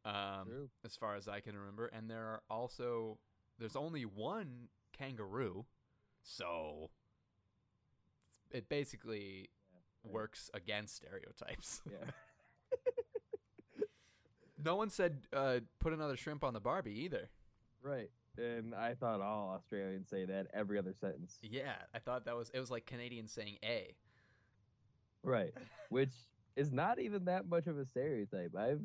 [0.05, 3.19] um, as far as I can remember, and there are also
[3.59, 5.65] there's only one kangaroo,
[6.23, 6.91] so
[8.51, 9.51] it basically
[10.05, 10.13] right.
[10.13, 11.83] works against stereotypes.
[11.91, 12.11] Yeah.
[14.63, 17.29] no one said uh, put another shrimp on the Barbie either.
[17.83, 18.11] Right.
[18.39, 21.39] And I thought all Australians say that every other sentence.
[21.43, 23.95] Yeah, I thought that was it was like Canadians saying a.
[25.23, 25.53] Right.
[25.89, 26.13] Which
[26.57, 28.55] is not even that much of a stereotype.
[28.57, 28.81] I've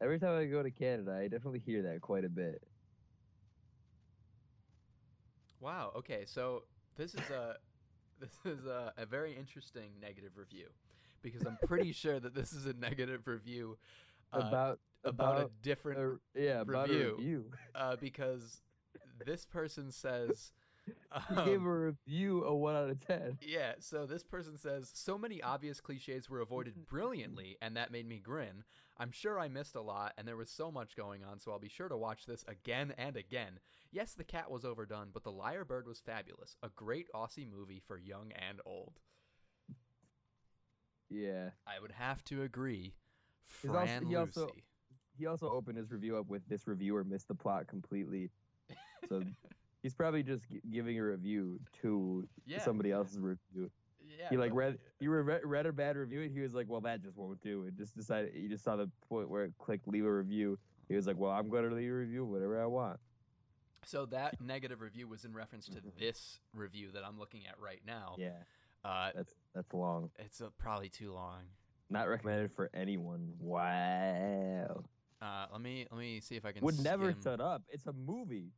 [0.00, 2.62] every time I go to Canada, I definitely hear that quite a bit.
[5.60, 5.92] Wow.
[5.96, 6.24] Okay.
[6.26, 6.64] So
[6.96, 7.56] this is a
[8.20, 10.66] this is a, a very interesting negative review
[11.22, 13.78] because I'm pretty sure that this is a negative review
[14.32, 17.08] uh, about about, about a different a, yeah, about review.
[17.08, 17.44] a review.
[17.74, 18.60] uh, because
[19.26, 20.52] this person says.
[21.28, 23.38] He gave um, a review a one out of ten.
[23.40, 28.08] Yeah, so this person says so many obvious cliches were avoided brilliantly, and that made
[28.08, 28.64] me grin.
[28.98, 31.60] I'm sure I missed a lot, and there was so much going on, so I'll
[31.60, 33.60] be sure to watch this again and again.
[33.92, 36.56] Yes, the cat was overdone, but the Lyre Bird was fabulous.
[36.64, 38.98] A great Aussie movie for young and old.
[41.08, 41.50] Yeah.
[41.66, 42.94] I would have to agree.
[43.60, 44.64] He's also- Fran he also- Lucy.
[45.18, 48.30] He also opened his review up with this reviewer missed the plot completely.
[49.08, 49.22] So
[49.82, 53.70] he's probably just gi- giving a review to yeah, somebody else's review.
[54.00, 56.80] Yeah, he like read he re- read a bad review and he was like, well,
[56.82, 57.64] that just won't do.
[57.66, 60.58] And just decided he just saw the point where it clicked leave a review.
[60.88, 63.00] He was like, well, I'm going to leave a review whatever I want.
[63.84, 67.80] So that negative review was in reference to this review that I'm looking at right
[67.84, 68.14] now.
[68.18, 68.30] Yeah,
[68.84, 70.10] Uh, that's that's long.
[70.18, 71.40] it's uh, probably too long.
[71.90, 73.32] Not recommended for anyone.
[73.40, 74.84] Wow.
[75.20, 76.62] Uh, let me let me see if I can.
[76.64, 77.62] Would never shut up.
[77.68, 78.52] It's a movie.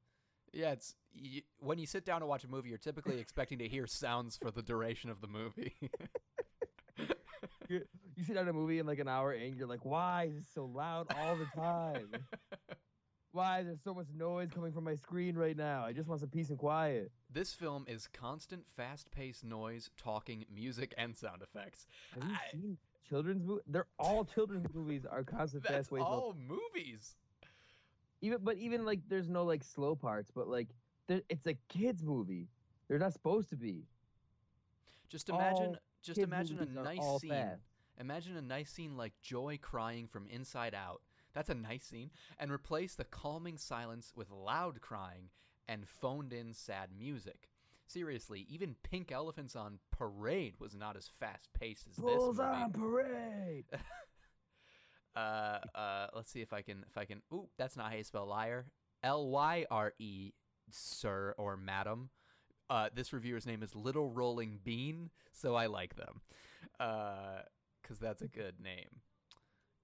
[0.54, 3.68] Yeah, it's y when you sit down to watch a movie, you're typically expecting to
[3.68, 5.74] hear sounds for the duration of the movie.
[7.68, 7.80] You,
[8.14, 10.44] you sit down a movie in like an hour and you're like, why is it
[10.54, 12.08] so loud all the time?
[13.32, 15.82] why is there so much noise coming from my screen right now?
[15.84, 17.10] I just want some peace and quiet.
[17.32, 21.86] this film is constant, fast-paced noise, talking, music, and sound effects.
[22.14, 23.64] Have you I- seen children's movies?
[23.66, 26.04] They're all children's movies are constant That's fast ways.
[26.06, 27.16] all movies.
[28.24, 30.68] Even but even like there's no like slow parts, but like
[31.08, 32.48] there, it's a kids movie.
[32.88, 33.84] They're not supposed to be.
[35.10, 37.30] Just imagine, All just imagine a nice scene.
[37.30, 37.60] fast.
[38.00, 41.02] Imagine a nice scene like Joy crying from inside out.
[41.34, 42.10] That's a nice scene.
[42.38, 45.28] And replace the calming silence with loud crying
[45.68, 47.50] and phoned in sad music.
[47.86, 52.62] Seriously, even Pink Elephants on Parade was not as fast paced as Bulls this movie.
[52.62, 53.64] on parade.
[55.16, 57.22] Uh, uh, let's see if I can, if I can.
[57.32, 58.66] Ooh, that's not how you spell liar.
[59.02, 60.32] L Y R E,
[60.70, 62.10] sir or madam.
[62.70, 66.22] Uh, this reviewer's name is Little Rolling Bean, so I like them.
[66.80, 67.42] Uh,
[67.86, 69.02] cause that's a good name.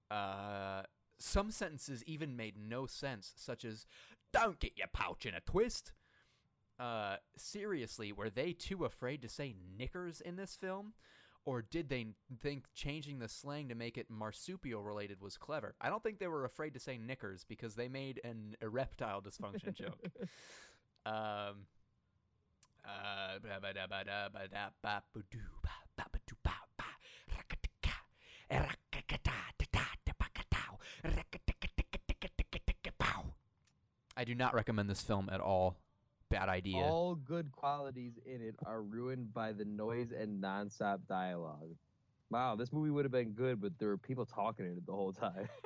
[0.09, 0.81] Uh,
[1.19, 3.85] some sentences even made no sense, such as
[4.33, 5.93] "Don't get your pouch in a twist."
[6.79, 10.93] Uh, seriously, were they too afraid to say knickers in this film?
[11.43, 12.07] Or did they
[12.41, 15.73] think changing the slang to make it marsupial related was clever?
[15.81, 19.73] I don't think they were afraid to say knickers because they made an erectile dysfunction
[19.73, 19.99] joke.
[21.03, 21.65] Um,
[22.85, 23.39] uh.
[34.21, 35.77] I do not recommend this film at all.
[36.31, 36.77] Bad idea.
[36.77, 41.75] All good qualities in it are ruined by the noise and nonstop dialogue.
[42.29, 44.93] Wow, this movie would have been good, but there were people talking in it the
[44.93, 45.49] whole time.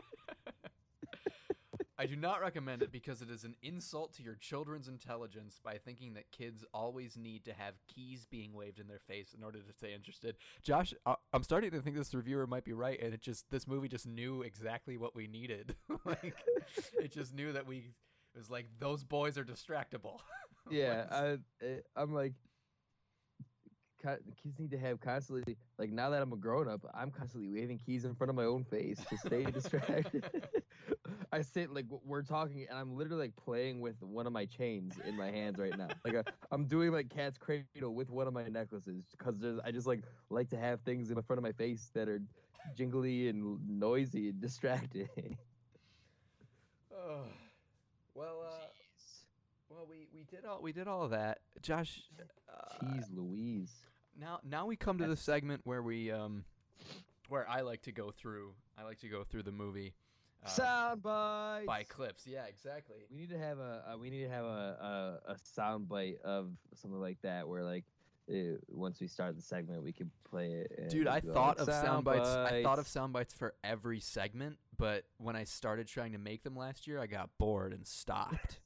[1.97, 5.77] I do not recommend it because it is an insult to your children's intelligence by
[5.77, 9.59] thinking that kids always need to have keys being waved in their face in order
[9.59, 10.35] to stay interested.
[10.61, 13.65] Josh, uh, I'm starting to think this reviewer might be right, and it just this
[13.65, 15.75] movie just knew exactly what we needed.
[16.05, 16.35] like,
[16.99, 17.91] it just knew that we.
[18.33, 20.19] It was like those boys are distractible.
[20.69, 22.33] yeah, I, eh, I'm like,
[24.41, 27.79] kids need to have constantly like now that I'm a grown up, I'm constantly waving
[27.79, 30.25] keys in front of my own face to stay distracted.
[31.31, 34.99] I sit like we're talking, and I'm literally like playing with one of my chains
[35.07, 35.89] in my hands right now.
[36.03, 39.87] Like i I'm doing like cat's cradle with one of my necklaces because I just
[39.87, 42.21] like like to have things in front of my face that are
[42.75, 45.37] jingly and noisy and distracting.
[46.91, 47.27] Ugh.
[48.13, 48.67] well, uh,
[49.69, 52.01] well, we, we did all we did all of that, Josh.
[52.49, 53.71] Uh, Jeez Louise.
[54.19, 56.43] now now we come to the segment where we um
[57.29, 59.93] where I like to go through I like to go through the movie
[60.45, 61.65] uh, Sound bites.
[61.65, 62.27] by clips.
[62.27, 62.97] Yeah, exactly.
[63.09, 66.17] We need to have a uh, we need to have a, a a sound bite
[66.23, 67.85] of something like that where like
[68.29, 70.71] uh, once we start the segment we can play it.
[70.77, 72.29] and Dude, I go, thought of "Sound sound bites.
[72.29, 76.43] I thought of sound bites for every segment, but when I started trying to make
[76.43, 78.59] them last year, I got bored and stopped.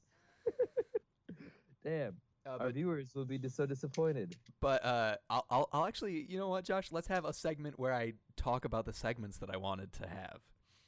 [1.90, 4.36] Damn, Uh, our but viewers will be so disappointed.
[4.60, 6.92] but uh, I'll, I'll I'll actually you know what, Josh?
[6.92, 10.40] Let's have a segment where I talk about the segments that I wanted to have.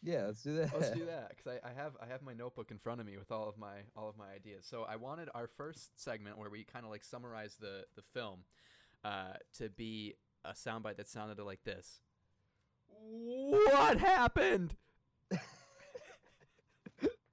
[0.05, 0.73] Yeah, let's do that.
[0.73, 3.17] Let's do that because I, I have I have my notebook in front of me
[3.17, 4.65] with all of my all of my ideas.
[4.69, 8.45] So I wanted our first segment where we kind of like summarize the the film
[9.05, 12.01] uh, to be a soundbite that sounded like this.
[12.89, 14.77] What happened?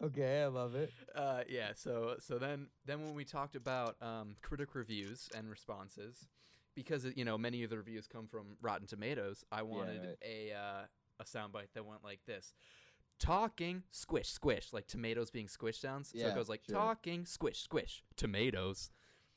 [0.03, 0.91] Okay, I love it.
[1.15, 1.71] Uh, yeah.
[1.75, 6.27] So so then then when we talked about um, critic reviews and responses,
[6.75, 10.17] because you know many of the reviews come from Rotten Tomatoes, I wanted right.
[10.23, 10.85] a uh,
[11.19, 12.53] a soundbite that went like this.
[13.19, 16.11] Talking squish squish like tomatoes being squished sounds.
[16.13, 16.77] Yeah, so it goes like sure.
[16.77, 18.91] talking squish squish tomatoes.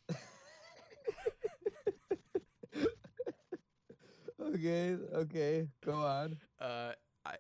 [4.55, 6.37] Okay, okay, go on.
[6.61, 6.93] Uh,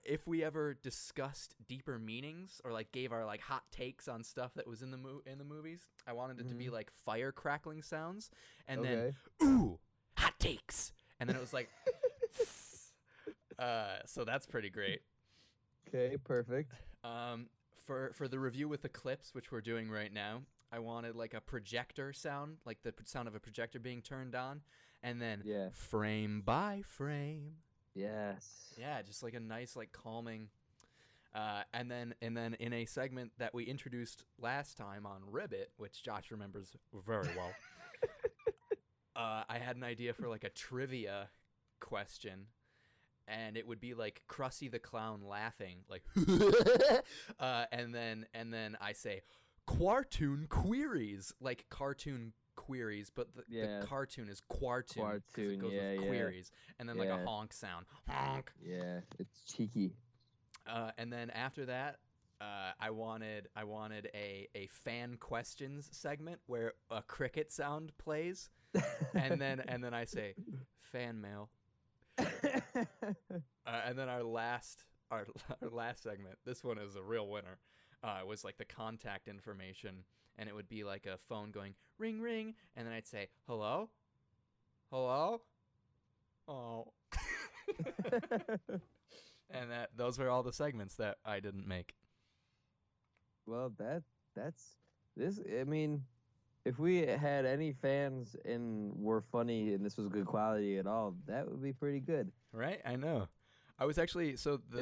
[0.04, 4.52] if we ever discussed deeper meanings or like gave our like hot takes on stuff
[4.54, 7.32] that was in the mo- in the movies, I wanted it to be like fire
[7.32, 8.30] crackling sounds,
[8.68, 9.78] and then ooh,
[10.16, 10.92] hot takes.
[11.20, 11.68] And then it was like,
[13.58, 15.02] uh, so that's pretty great.
[15.88, 16.72] okay, perfect.
[17.04, 17.46] Um,
[17.86, 21.34] for for the review with the clips, which we're doing right now, I wanted like
[21.34, 24.62] a projector sound, like the sound of a projector being turned on,
[25.02, 25.68] and then Yeah.
[25.72, 27.56] frame by frame.
[27.94, 28.74] Yes.
[28.78, 30.48] Yeah, just like a nice, like calming.
[31.34, 35.70] Uh, and then, and then, in a segment that we introduced last time on Ribbit,
[35.78, 36.76] which Josh remembers
[37.06, 37.52] very well,
[39.16, 41.30] uh, I had an idea for like a trivia
[41.80, 42.48] question,
[43.26, 46.02] and it would be like Krusty the Clown laughing, like,
[47.40, 49.22] uh, and then, and then I say,
[49.66, 52.34] cartoon queries," like cartoon
[52.66, 53.80] queries, but the, Yeah.
[53.80, 55.02] the cartoon is quartoon.
[55.32, 56.06] 'cause it goes yeah, with yeah.
[56.06, 58.52] queries, and then like a honk sound, honk.
[58.62, 59.00] Yeah.
[59.18, 59.92] It's cheeky.
[60.66, 61.98] Uh, and then after that,
[62.40, 68.50] uh, I wanted I wanted a, a fan questions segment where a cricket sound plays,
[69.14, 70.34] and then and then I say
[70.80, 71.50] fan mail,
[72.18, 72.24] uh,
[73.66, 75.26] and then our last our,
[75.62, 76.38] our last segment.
[76.44, 77.58] This one is a real winner.
[78.04, 80.04] Uh, was like the contact information,
[80.38, 83.90] and it would be like a phone going ring ring, and then I'd say hello,
[84.90, 85.42] hello,
[86.48, 86.92] oh.
[89.50, 91.94] and that those were all the segments that I didn't make.
[93.46, 94.02] well, that
[94.34, 94.76] that's
[95.16, 95.38] this.
[95.60, 96.04] I mean,
[96.64, 101.14] if we had any fans and were funny and this was good quality at all,
[101.26, 102.30] that would be pretty good.
[102.52, 102.80] Right?
[102.84, 103.28] I know.
[103.82, 104.78] I was actually so the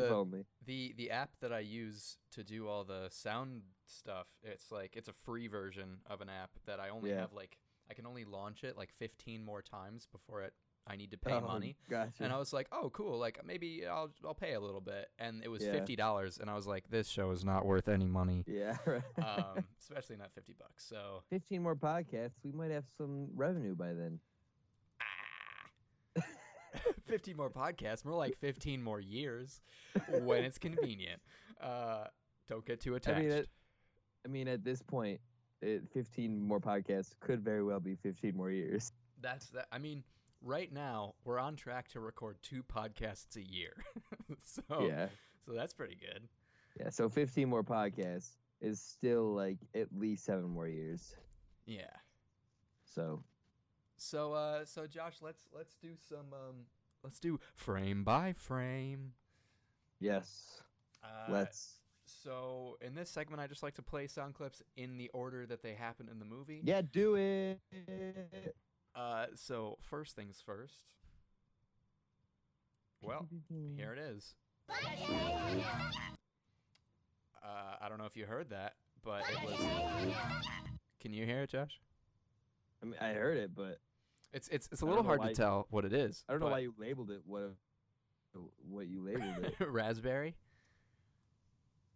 [0.66, 4.26] the the app that I use to do all the sound stuff.
[4.42, 7.20] It's like it's a free version of an app that I only Yeah.
[7.20, 7.56] have like
[7.90, 10.52] I can only launch it like 15 more times before it
[10.86, 11.76] I need to pay Oh, money.
[11.88, 12.24] Gotcha.
[12.24, 13.18] And I was like, "Oh, cool!
[13.18, 15.72] Like maybe I'll I'll pay a little bit." And it was Yeah.
[15.72, 18.78] fifty dollars, and I was like, "This show is not worth any money, yeah.
[18.86, 19.02] Right.
[19.18, 23.92] um, especially not fifty bucks." So 15 more podcasts, we might have some revenue by
[23.92, 24.20] then.
[26.74, 26.78] Ah.
[27.06, 29.60] 15 more podcasts, more like 15 more years
[30.20, 31.20] when it's convenient.
[31.60, 32.06] Uh,
[32.48, 33.18] don't get too attached.
[33.18, 33.48] I mean, it,
[34.24, 35.20] I mean, at this point,
[35.60, 38.92] it, 15 more podcasts could very well be 15 more years.
[39.20, 39.66] That's that.
[39.70, 40.02] I mean,
[40.42, 43.74] right now we're on track to record two podcasts a year.
[44.42, 45.08] so Yeah.
[45.44, 46.26] so that's pretty good.
[46.78, 46.88] Yeah.
[46.88, 51.14] So 15 more podcasts is still like at least seven more years.
[51.66, 51.92] Yeah.
[52.86, 53.22] So
[54.02, 56.64] So uh so Josh, let's let's do some um
[57.04, 59.12] let's do frame by frame.
[60.00, 60.62] yes,
[61.04, 61.74] Uh, let's.
[62.06, 65.62] So in this segment, I just like to play sound clips in the order that
[65.62, 66.60] they happen in the movie.
[66.64, 67.60] Yeah, do it.
[68.96, 70.94] Uh, so first things first.
[73.02, 73.28] Well,
[73.76, 74.34] here it is.
[77.42, 78.74] Uh, I don't know if you heard that,
[79.04, 80.14] but it was.
[81.00, 81.80] Can you hear it, Josh?
[82.82, 83.78] I mean, I heard it, but
[84.32, 86.24] It's it's it's a I little hard to why- tell what it is.
[86.28, 87.22] I don't know why you labeled it.
[87.26, 87.54] What?
[88.68, 89.54] What you labeled it?
[89.66, 90.36] raspberry.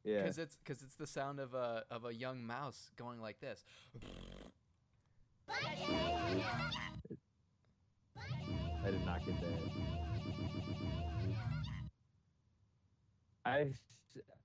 [0.02, 0.22] Yeah.
[0.22, 3.64] Because it's because it's the sound of a of a young mouse going like this.
[8.84, 9.60] I did not get that.
[13.46, 13.72] I,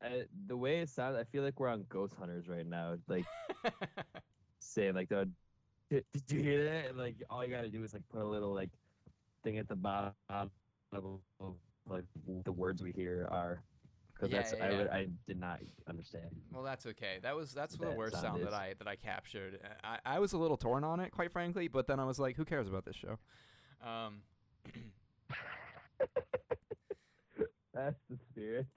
[0.02, 2.96] I the way it sounds, I feel like we're on Ghost Hunters right now.
[3.08, 3.26] Like
[4.60, 5.30] saying like the,
[5.90, 6.90] did, you hear that?
[6.90, 8.70] And like all you gotta do is like put a little like
[9.44, 10.50] thing at the bottom of,
[11.88, 12.06] like
[12.44, 13.62] the words we hear are.
[14.14, 14.88] Because Yeah, that's yeah, I yeah.
[14.92, 16.26] I did not understand.
[16.52, 17.20] well, that's okay.
[17.22, 19.60] That was that's the worst sound sound that I that I captured.
[19.84, 21.68] I, I was a little torn on it, quite frankly.
[21.70, 23.18] But then I was like, who cares about this show?
[23.82, 24.22] Um,
[27.74, 28.68] That's the spirit.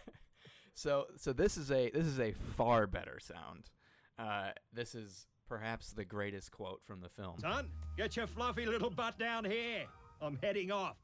[0.74, 3.70] so so this is a this is a far better sound.
[4.18, 7.34] Uh, this is perhaps the greatest quote from the film.
[7.40, 9.84] Son, get your fluffy little butt down here.
[10.22, 10.96] I'm heading off.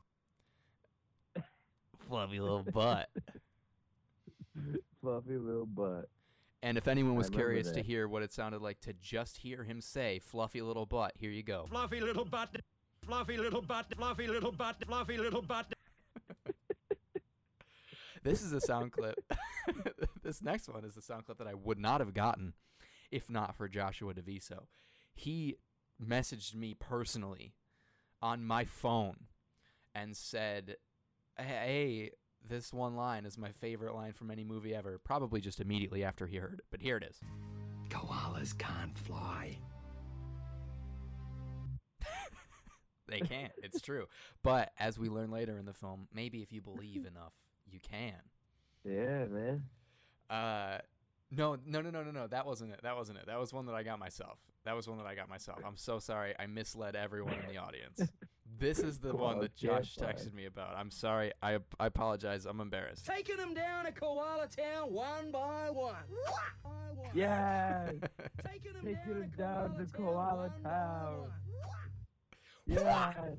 [2.08, 3.08] Fluffy little butt.
[5.00, 6.08] Fluffy little butt.
[6.62, 9.64] And if anyone was remember curious to hear what it sounded like to just hear
[9.64, 11.66] him say "fluffy little butt," here you go.
[11.68, 12.56] Fluffy little butt.
[13.04, 13.86] Fluffy little butt.
[13.96, 14.76] Fluffy little butt.
[14.86, 15.74] Fluffy little butt.
[18.22, 19.14] This is a sound clip.
[20.24, 22.54] this next one is a sound clip that I would not have gotten
[23.10, 24.66] if not for Joshua DeViso.
[25.14, 25.56] He
[26.04, 27.54] messaged me personally
[28.20, 29.26] on my phone
[29.94, 30.76] and said,
[31.38, 32.12] "Hey,
[32.46, 36.26] this one line is my favorite line from any movie ever." Probably just immediately after
[36.26, 37.20] he heard it, but here it is.
[37.88, 39.58] Koalas can't fly.
[43.08, 43.52] They can't.
[43.62, 44.06] it's true.
[44.42, 47.32] But as we learn later in the film, maybe if you believe enough,
[47.70, 48.14] you can.
[48.84, 49.64] Yeah, man.
[50.28, 50.78] Uh,
[51.30, 52.26] no, no, no, no, no, no.
[52.26, 52.80] That wasn't it.
[52.82, 53.26] That wasn't it.
[53.26, 54.38] That was one that I got myself.
[54.64, 55.58] That was one that I got myself.
[55.66, 56.34] I'm so sorry.
[56.38, 58.00] I misled everyone in the audience.
[58.58, 60.76] This is the one that Josh texted me about.
[60.78, 61.30] I'm sorry.
[61.42, 62.46] I I apologize.
[62.46, 63.04] I'm embarrassed.
[63.04, 65.94] Taking them down to Koala Town one by one.
[66.64, 66.70] By.
[67.12, 67.90] Yeah.
[68.46, 71.18] Taking them Taking down, 'em to down to Koala Town.
[71.18, 71.30] one.
[72.66, 73.36] Yes.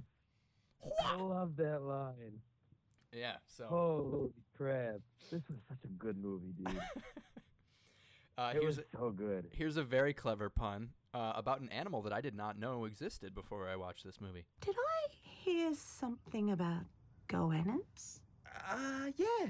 [1.03, 2.39] I love that line.
[3.11, 3.37] Yeah.
[3.47, 4.99] So Holy crap!
[5.31, 6.67] This was such a good movie, dude.
[8.37, 9.47] uh, it here's was a, so good.
[9.51, 13.33] here's a very clever pun uh, about an animal that I did not know existed
[13.33, 14.45] before I watched this movie.
[14.61, 16.81] Did I hear something about
[17.29, 18.19] goannas?
[18.69, 19.47] Uh, yeah.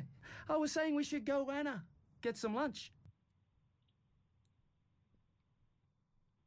[0.49, 1.83] I was saying we should go, Anna.
[2.21, 2.91] Get some lunch.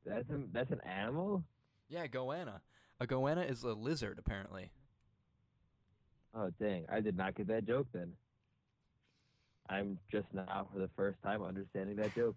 [0.04, 1.44] That's a, that's an animal.
[1.88, 2.60] Yeah, goanna.
[3.00, 4.70] A goanna is a lizard, apparently.
[6.34, 6.86] Oh dang!
[6.90, 7.88] I did not get that joke.
[7.92, 8.12] Then
[9.70, 12.34] I'm just now for the first time understanding that joke.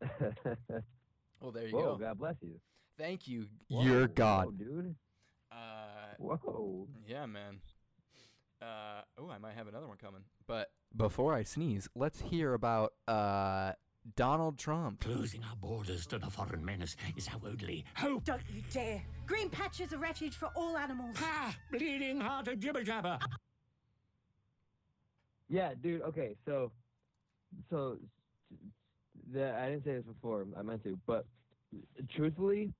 [1.40, 1.96] well, there you Whoa!
[1.96, 2.04] go.
[2.04, 2.60] God bless you.
[2.98, 4.58] Thank you, Whoa, your whoa, God.
[4.58, 4.94] dude.
[5.50, 5.56] Uh,
[6.18, 6.86] Whoa.
[7.08, 7.60] yeah, man.
[8.60, 10.22] Uh, oh, I might have another one coming.
[10.46, 13.72] But before I sneeze, let's hear about uh
[14.14, 15.00] Donald Trump.
[15.00, 18.24] Closing our borders to the foreign menace is our only hope.
[18.24, 19.02] Don't you dare!
[19.26, 21.16] Green Patch is a refuge for all animals.
[21.16, 21.56] Ha!
[21.72, 23.18] Bleeding hearted jibber jabber.
[25.48, 26.02] Yeah, dude.
[26.02, 26.72] Okay, so,
[27.70, 27.98] so,
[29.32, 30.46] the I didn't say this before.
[30.56, 31.26] I meant to, but
[32.14, 32.72] truthfully,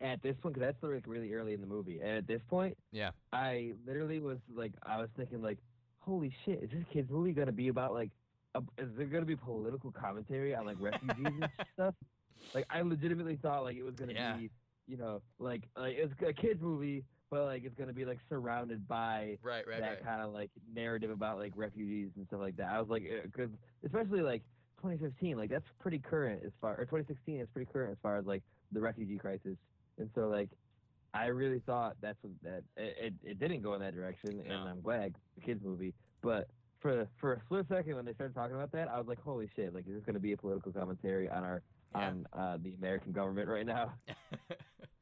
[0.00, 2.76] at this point, because that's like really early in the movie, and at this point,
[2.92, 3.10] Yeah.
[3.32, 5.58] I literally was like, I was thinking like,
[6.00, 8.10] holy shit, is this kid's movie gonna be about like,
[8.54, 11.94] a, is there gonna be political commentary on like refugees and stuff?
[12.54, 14.36] Like, I legitimately thought like it was gonna Yeah.
[14.36, 14.50] be,
[14.86, 18.86] you know, like like it's a kids movie, but like it's gonna be like surrounded
[18.88, 20.04] by Right, right, that right.
[20.04, 22.70] kind of like narrative about like refugees and stuff like that.
[22.70, 23.50] I was like, because
[23.84, 24.42] especially like
[24.82, 28.26] 2015, like that's pretty current as far, or 2016 is pretty current as far as
[28.26, 29.56] like the refugee crisis.
[29.98, 30.48] And so like,
[31.12, 34.54] I really thought that's what that it, it, it didn't go in that direction, No.
[34.60, 35.92] and I'm glad the kids movie.
[36.22, 36.48] But
[36.80, 39.48] for for a split second when they started talking about that, I was like, holy
[39.54, 39.74] shit!
[39.74, 41.62] Like, is this going to be a political commentary on our
[41.94, 42.06] Yeah.
[42.08, 43.92] on uh, the American government right now?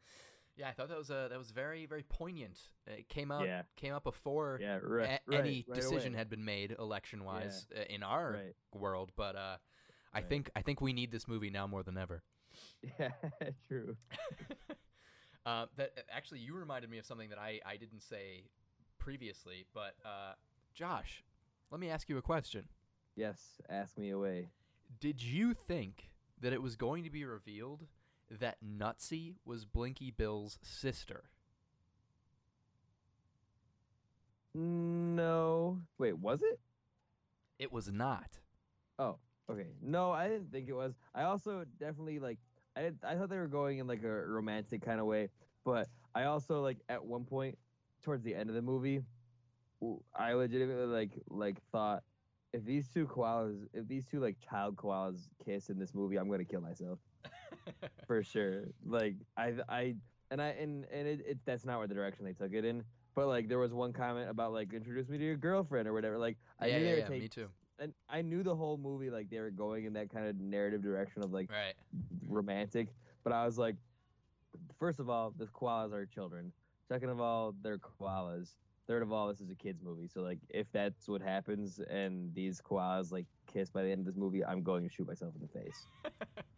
[0.59, 2.59] yeah, I thought that was uh, that was very very poignant.
[2.87, 3.63] It came out Yeah.
[3.77, 5.21] came out before Yeah, right.
[5.31, 6.19] a- any right decision away.
[6.19, 8.41] had been made election wise uh, in our
[8.75, 9.57] world, but uh,
[10.13, 12.23] I think I think we need this movie now more than ever.
[12.99, 13.11] Yeah,
[13.69, 13.97] true.
[15.47, 18.45] uh, that actually you reminded me of something that I, I didn't say
[18.99, 20.33] previously, but uh,
[20.75, 21.23] Josh,
[21.71, 22.65] let me ask you a question.
[23.17, 23.39] Yes,
[23.69, 24.49] ask me away.
[25.01, 27.87] Did you think that it was going to be revealed
[28.31, 31.25] that Nutsy was Blinky Bill's sister?
[34.55, 35.81] No.
[35.99, 36.59] Wait, was it?
[37.59, 38.39] It was not.
[38.99, 39.19] Oh,
[39.51, 39.69] okay.
[39.83, 40.95] No, I didn't think it was.
[41.15, 42.39] I also definitely like
[42.77, 45.31] I did, I thought they were going in like a romantic kind of way,
[45.65, 47.59] but I also like at one point
[48.03, 49.03] towards the end of the movie,
[50.15, 52.03] I legitimately like like thought
[52.53, 56.31] if these two koalas, if these two like child koalas kiss in this movie, I'm
[56.31, 56.99] gonna kill myself
[58.07, 58.65] for sure.
[58.85, 59.95] Like I I
[60.31, 62.85] and I and and it, it that's not where the direction they took it in.
[63.15, 66.19] But like there was one comment about like introduce me to your girlfriend or whatever.
[66.19, 67.49] Like I yeah, knew yeah, they were yeah, taking me too.
[67.79, 70.83] and I knew the whole movie like they were going in that kind of narrative
[70.83, 71.75] direction of like Right.
[72.27, 72.89] romantic,
[73.25, 73.77] but I was like,
[74.79, 76.53] first of all, the koalas are children.
[76.89, 78.57] Second of all, they're koalas.
[78.87, 82.35] Third of all, this is a kids movie, so like if that's what happens and
[82.35, 85.35] these koalas like kiss by the end of this movie, I'm going to shoot myself
[85.35, 85.87] in the face.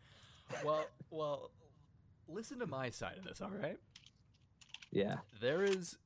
[0.64, 1.50] well, well,
[2.28, 3.78] listen to my side of this, all right?
[4.90, 5.18] Yeah.
[5.40, 5.96] There is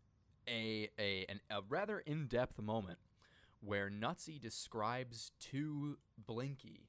[0.48, 2.98] a a an, a rather in-depth moment
[3.60, 6.88] where Nutsy describes to Blinky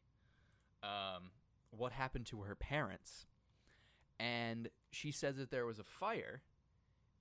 [0.84, 1.32] um,
[1.72, 3.26] what happened to her parents,
[4.20, 6.41] and she says that there was a fire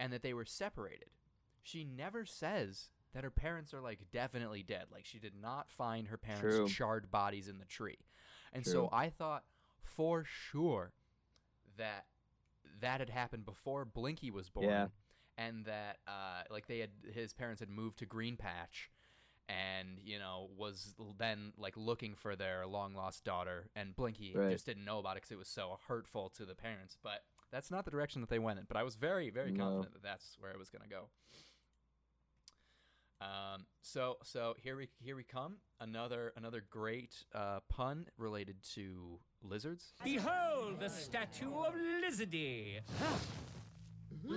[0.00, 1.10] and that they were separated.
[1.62, 4.86] She never says that her parents are like definitely dead.
[4.92, 6.68] Like she did not find her parents' True.
[6.68, 7.98] charred bodies in the tree,
[8.52, 9.44] and so I thought
[9.84, 10.92] for sure
[11.76, 12.06] that
[12.80, 14.88] that had happened before Blinky was born, Yeah.
[15.38, 18.90] and that uh, like they had his parents had moved to Green Patch,
[19.48, 24.50] and you know was then like looking for their long lost daughter, and Blinky Right.
[24.50, 26.96] just didn't know about it because it was so hurtful to the parents.
[27.02, 28.64] But that's not the direction that they went in.
[28.66, 29.64] But I was very very No.
[29.64, 31.08] confident that that's where it was gonna go.
[33.20, 39.18] Um, so so here we here we come another another great uh, pun related to
[39.42, 39.94] lizards.
[40.02, 42.80] Behold the statue of Lizardy.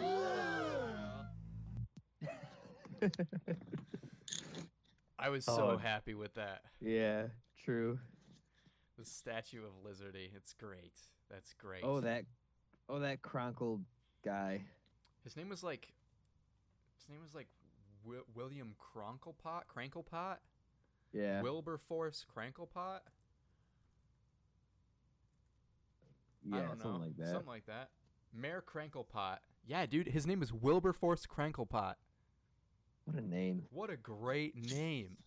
[5.19, 5.77] I was so Oh.
[5.77, 6.61] happy with that.
[6.79, 7.27] Yeah.
[7.63, 7.99] True.
[8.97, 10.29] The statue of Lizardy.
[10.35, 10.93] It's great.
[11.29, 11.83] That's great.
[11.83, 12.25] Oh that.
[12.89, 13.83] Oh that Cronkled
[14.23, 14.61] guy.
[15.23, 15.91] His name was like.
[16.99, 17.47] His name was like
[18.07, 19.63] Wi- William Cronklepot.
[19.75, 20.37] Cranklepot.
[21.13, 21.41] Yeah.
[21.41, 22.99] Wilberforce Cranklepot.
[26.43, 26.59] yeah.
[26.59, 26.83] Don't know.
[26.83, 27.27] something like that.
[27.29, 27.89] Something like that.
[28.33, 29.37] Mayor Cranklepot.
[29.65, 31.95] Yeah, dude, his name is Wilberforce Cranklepot.
[33.05, 33.63] What a name.
[33.69, 35.17] What a great name.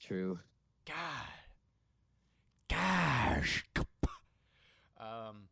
[0.00, 0.38] True.
[0.86, 1.28] God.
[2.68, 3.64] Gosh.
[4.98, 5.48] Um.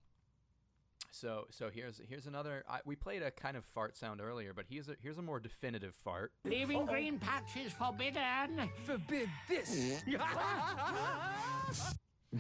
[1.21, 2.65] So so here's here's another.
[2.69, 5.39] I, we played a kind of fart sound earlier, but here's a here's a more
[5.39, 6.33] definitive fart.
[6.45, 8.71] Leaving green patches forbidden.
[8.85, 10.03] Forbid this.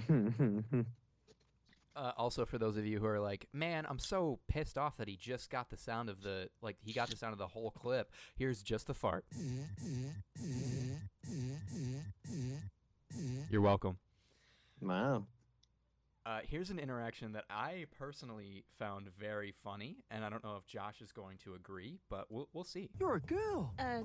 [1.96, 5.08] Uh, also, for those of you who are like, man, I'm so pissed off that
[5.08, 7.72] he just got the sound of the like he got the sound of the whole
[7.72, 8.12] clip.
[8.36, 9.24] Here's just the fart.
[13.50, 13.98] You're welcome.
[14.80, 15.24] wow.
[16.30, 20.64] Uh, here's an interaction that I personally found very funny, and I don't know if
[20.64, 22.88] Josh is going to agree, but we'll we'll see.
[23.00, 24.02] You're a girl Uh,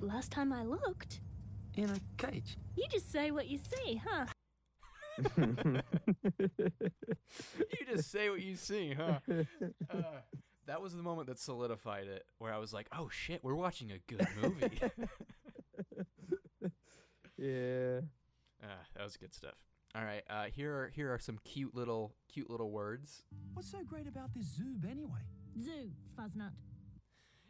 [0.00, 1.20] last time I looked,
[1.76, 2.56] in a cage.
[2.74, 4.26] you just say what you see, huh?
[5.38, 5.80] you
[7.88, 9.20] just say what you see, huh?
[9.30, 10.02] Uh,
[10.66, 13.92] that was the moment that solidified it, where I was like, "Oh shit, we're watching
[13.92, 14.80] a good movie."
[17.38, 18.00] yeah.
[18.66, 19.56] Ah, that was good stuff.
[19.96, 23.22] All right, uh, here are here are some cute little cute little words.
[23.52, 25.20] What's so great about this zoob anyway?
[25.62, 26.50] Zoo, fuzznut.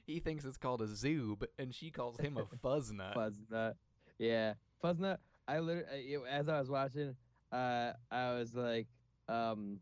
[0.07, 3.15] He thinks it's called a zoob, and she calls him a fuzznut.
[3.15, 3.77] Fuzznut.
[4.19, 4.55] Yeah.
[4.83, 5.17] Fuzznut.
[5.49, 7.17] I literally, as I was watching,
[7.51, 8.89] uh, I was like,
[9.27, 9.81] um,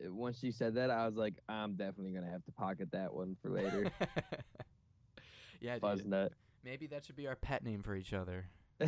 [0.00, 3.36] once you said that, I was like, I'm definitely gonna have to pocket that one
[3.42, 3.90] for later.
[5.60, 5.82] yeah, dude.
[5.82, 6.30] Fuzznut.
[6.64, 8.46] Maybe that should be our pet name for each other.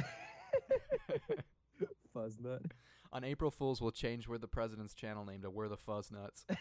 [2.14, 2.70] Fuzznut.
[3.12, 6.44] On April Fools, we'll change We're the President's channel name to We're the Fuzznuts.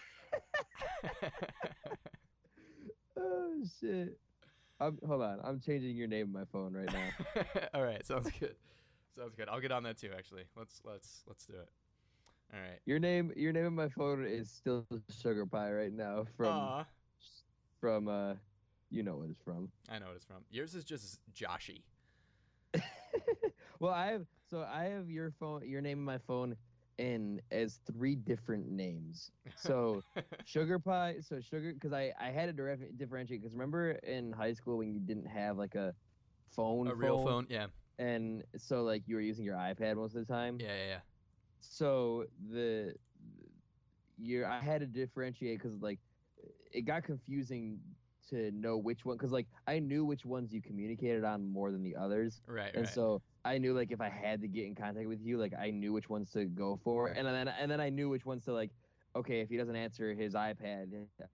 [3.17, 4.17] Oh shit.
[4.79, 7.43] I'm, hold on, I'm changing your name on my phone right now.
[7.73, 8.55] All right, sounds good.
[9.15, 9.47] Sounds good.
[9.47, 10.09] I'll get on that too.
[10.17, 11.69] Actually, let's let's let's do it.
[12.53, 12.79] All right.
[12.85, 14.85] Your name, your name on my phone is still
[15.21, 16.85] Sugar Pie right now from Aw,
[17.79, 18.33] from uh,
[18.89, 19.69] you know what it's from.
[19.89, 20.37] I know what it's from.
[20.49, 21.83] Yours is just Joshy.
[23.79, 26.57] well, I have so I have your phone, your name on my phone,
[26.97, 29.31] in as three different names.
[29.55, 30.01] So
[30.45, 33.41] sugar pie, so sugar, because I I had to differentiate.
[33.41, 35.95] Because remember in high school when you didn't have like a
[36.49, 37.47] phone, a real phone.
[37.49, 37.67] Yeah.
[37.97, 40.57] and so like you were using your iPad most of the time.
[40.59, 40.75] Yeah.
[40.75, 40.87] Yeah.
[40.87, 40.99] yeah.
[41.61, 42.95] So the
[44.17, 45.99] your I had to differentiate because like
[46.73, 47.79] it got confusing
[48.29, 51.83] to know which one because like I knew which ones you communicated on more than
[51.83, 52.41] the others.
[52.47, 52.73] Right.
[52.73, 52.93] And right.
[52.93, 55.71] so I knew like if I had to get in contact with you, like I
[55.71, 58.53] knew which ones to go for, and then and then I knew which ones to
[58.53, 58.71] like.
[59.13, 60.87] Okay, if he doesn't answer his iPad,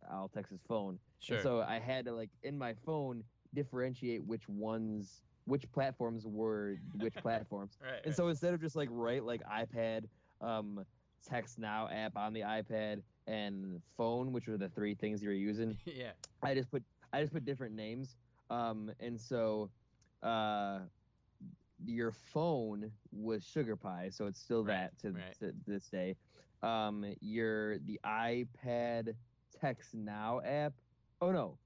[0.10, 0.98] I'll text his phone.
[1.20, 1.36] sure.
[1.36, 6.78] And so I had to like in my phone differentiate which ones, which platforms were
[6.96, 7.78] which platforms.
[7.84, 8.02] right.
[8.04, 10.06] And so instead of just like write like iPad,
[10.42, 10.86] um,
[11.28, 15.36] text now app on the iPad and phone, which were the three things you were
[15.36, 16.12] using, yeah.
[16.42, 16.84] I just put
[17.14, 18.16] I just put different names.
[18.50, 19.70] Um, and so,
[20.24, 20.80] uh,
[21.86, 25.40] your phone was Sugar Pie, so it's still Right, that to, right.
[25.40, 26.16] to this day.
[26.64, 29.14] Um, your the iPad
[29.60, 30.74] Text Now app.
[31.22, 31.58] Oh no,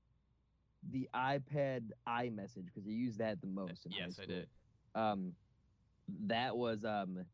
[0.91, 3.85] the iPad iMessage because you use that the most.
[3.89, 4.47] Yes, I did.
[4.95, 5.33] Um,
[6.25, 7.25] that was um,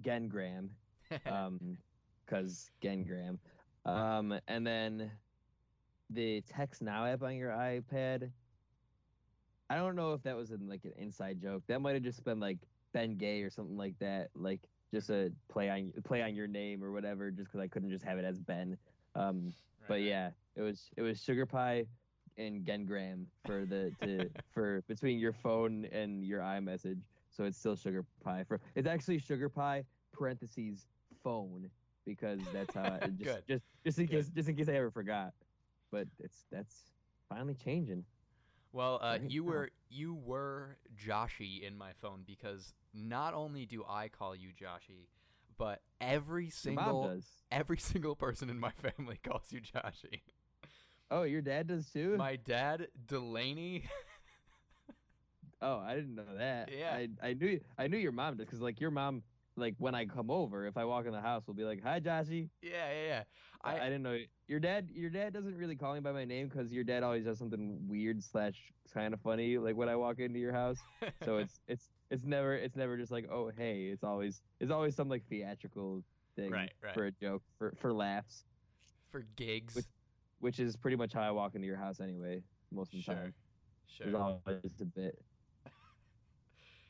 [0.00, 0.68] Gengram
[1.26, 1.76] um
[2.24, 3.36] because gengram
[3.84, 5.10] um and then
[6.08, 8.30] the text now app on your ipad
[9.72, 12.24] i don't know if that was in like an inside joke that might have just
[12.24, 16.34] been like ben gay or something like that like just a play on play on
[16.34, 18.78] your name or whatever just because i couldn't just have it as ben
[19.16, 19.54] um
[19.88, 20.08] but Right, right.
[20.08, 21.86] yeah it was it was sugar pie
[22.38, 27.02] and gengram for the to for between your phone and your iMessage.
[27.30, 30.88] So it's still sugar pie for it's actually sugar pie parentheses
[31.22, 31.70] phone
[32.04, 34.26] because that's how it just just just in Good.
[34.26, 35.34] case just in case I ever forgot.
[35.90, 36.92] But it's that's
[37.28, 38.06] finally changing.
[38.72, 44.08] Well, uh, you were you were Joshy in my phone because not only do I
[44.08, 45.08] call you Joshy,
[45.58, 47.20] but every single
[47.50, 50.22] every single person in my family calls you Joshy.
[51.10, 52.16] Oh, your dad does too.
[52.16, 53.84] My dad, Delaney.
[55.64, 56.70] Oh, I didn't know that.
[56.76, 56.92] Yeah.
[56.92, 59.22] I, I knew I knew your mom does because like your mom
[59.56, 62.00] like when I come over if I walk in the house we'll be like hi
[62.00, 62.48] Joshy.
[62.62, 63.22] yeah, yeah, yeah.
[63.64, 64.88] I, I, didn't know your dad.
[64.92, 67.78] Your dad doesn't really call me by my name because your dad always does something
[67.86, 68.56] weird slash
[68.92, 70.78] kind of funny like when I walk into your house.
[71.24, 73.84] So it's it's it's never it's never just like oh hey.
[73.92, 76.02] It's always it's always some like theatrical
[76.34, 76.92] thing Right, right.
[76.94, 78.44] for a joke for for laughs,
[79.10, 79.76] for gigs.
[79.76, 79.86] Which-
[80.40, 82.42] which is pretty much how I walk into your house anyway
[82.72, 83.34] most of the sure, time.
[83.86, 84.06] sure.
[84.06, 85.22] There's always a bit.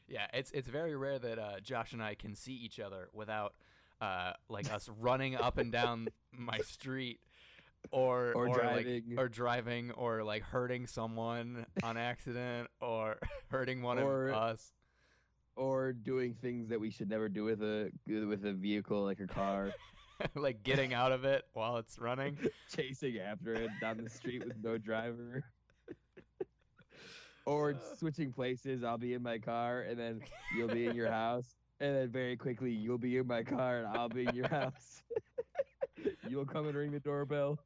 [0.08, 3.54] Yeah, it's it's very rare that uh, Josh and I can see each other without
[4.00, 7.20] uh, like us running up and down my street
[7.90, 9.14] or Or like- driving.
[9.18, 13.16] or driving or like hurting someone on accident or
[13.48, 14.72] hurting one Or- of us
[15.56, 19.26] or doing things that we should never do with a with a vehicle like a
[19.26, 19.70] car,
[20.34, 22.38] like getting out of it while it's running
[22.74, 25.42] chasing after it down the street with no driver.
[27.46, 27.96] Or uh.
[27.96, 30.20] switching places, I'll be in my car and then
[30.56, 33.86] you'll be in your house, and then very quickly you'll be in my car and
[33.88, 35.02] I'll be in your house.
[36.28, 37.58] you'll come and ring the doorbell.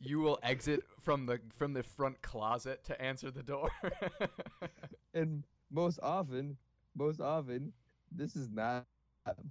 [0.00, 3.68] you will exit from the from the front closet to answer the door
[5.14, 6.56] And most often,
[6.96, 7.72] most often,
[8.12, 8.86] this is not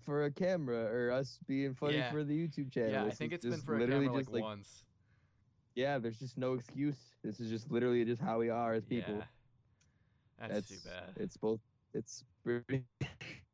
[0.04, 2.12] for a camera or us being funny Yeah.
[2.12, 2.92] for the YouTube channel.
[2.92, 4.50] yeah i This think is it's been just for a literally camera just like like
[4.50, 4.84] once
[5.76, 5.98] yeah.
[5.98, 6.98] There's just no excuse.
[7.24, 9.16] This is just literally just how we are as people.
[9.18, 9.24] yeah
[10.48, 11.60] that's, too bad It's both.
[11.94, 12.86] It's pretty.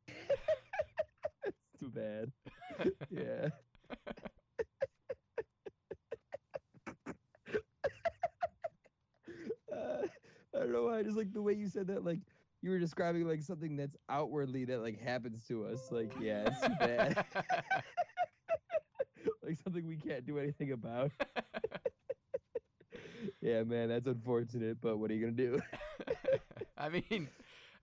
[0.08, 2.30] it's too bad.
[3.10, 3.48] Yeah.
[9.72, 10.02] uh,
[10.54, 10.98] I don't know why.
[10.98, 12.04] I just like the way you said that.
[12.04, 12.20] Like
[12.62, 15.90] you were describing like something that's outwardly that like happens to us.
[15.90, 17.24] Like yeah, it's too bad.
[19.42, 21.10] like something we can't do anything about.
[23.46, 24.78] Yeah, man, that's unfortunate.
[24.80, 25.60] But what are you gonna do?
[26.78, 27.28] I mean,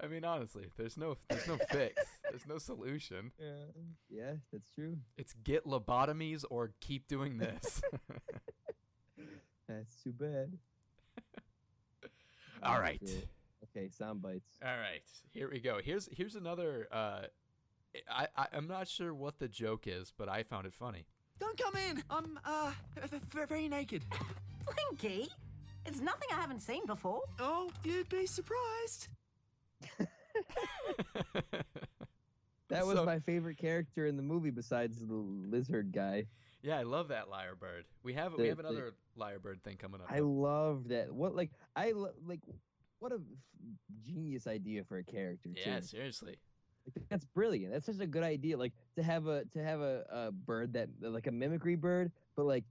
[0.01, 2.01] I mean, honestly, there's no, there's no fix.
[2.30, 3.32] There's no solution.
[3.39, 4.97] Yeah, yeah, that's true.
[5.18, 7.82] It's get lobotomies or keep doing this.
[9.68, 10.51] That's too bad.
[12.61, 13.01] All right.
[13.76, 14.57] Okay, sound bites.
[14.64, 15.01] all right.
[15.32, 15.80] Here we go.
[15.84, 16.88] Here's here's another.
[16.91, 17.22] Uh,
[18.09, 21.05] I, I I'm not sure what the joke is, but I found it funny.
[21.39, 22.03] Don't come in.
[22.09, 24.03] I'm uh v- v- very naked.
[24.66, 25.30] Blinky?
[25.86, 27.22] It's nothing I haven't seen before.
[27.40, 29.08] Oh, you'd be surprised.
[32.70, 36.26] That was So- my favorite character in the movie besides the lizard guy.
[36.64, 37.84] Yeah, I love that lyrebird.
[38.04, 40.08] We have The- we have the- another lyrebird thing coming up.
[40.10, 41.14] I love that.
[41.14, 42.40] What like I lo- like
[43.00, 43.22] what a f-
[44.02, 45.86] genius idea for a character yeah, too.
[45.86, 46.38] seriously.
[46.96, 47.74] Like, that's brilliant.
[47.74, 48.58] That's such a good idea.
[48.58, 52.46] Like to have a to have a, a bird that like a mimicry bird, but
[52.46, 52.64] like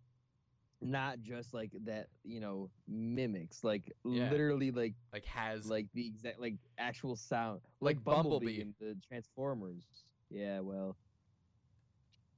[0.82, 4.30] not just like that, you know, mimics like Yeah.
[4.30, 8.60] literally like Like has like the exact like actual sound Like like, Bumblebee, Bumblebee.
[8.60, 9.84] in the Transformers.
[10.30, 10.96] Yeah, well,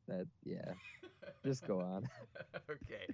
[0.08, 0.74] that yeah.
[1.44, 2.08] Just go on.
[2.70, 3.06] okay.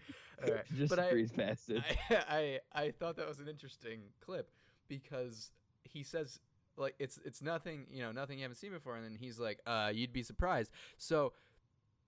[0.45, 0.64] All right.
[0.76, 1.83] Just but I, past it.
[2.11, 4.51] I, I I thought that was an interesting clip
[4.89, 5.53] because
[5.85, 6.39] he says
[6.76, 9.61] like it's it's nothing you know nothing you haven't seen before and then he's like
[9.66, 11.33] uh you'd be surprised so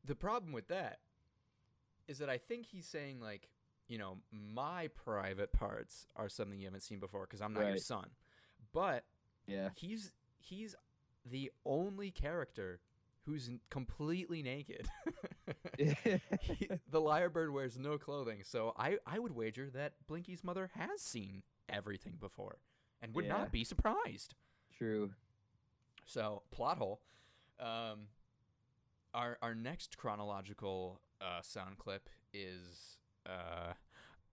[0.04, 0.98] the problem with that
[2.08, 3.48] is that I think he's saying like
[3.88, 7.76] you know my private parts are something you haven't seen before because I'm not your
[7.78, 8.08] son
[8.72, 9.04] but
[9.46, 9.70] yeah.
[9.76, 10.74] he's he's
[11.30, 12.80] the only character
[13.26, 14.88] who's completely naked
[15.78, 21.00] he, the lyrebird wears no clothing, so I, I would wager that Blinky's mother has
[21.00, 22.58] seen everything before
[23.00, 23.38] and would Yeah.
[23.38, 24.34] not be surprised.
[24.76, 25.12] True.
[26.04, 27.00] So, plot hole.
[27.58, 28.08] Um,
[29.14, 33.72] our our next chronological uh, sound clip is uh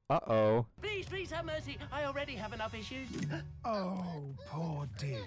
[0.10, 0.66] uh oh.
[0.82, 1.78] Please, please have mercy.
[1.92, 3.08] I already have enough issues.
[3.66, 5.20] Oh, poor dear.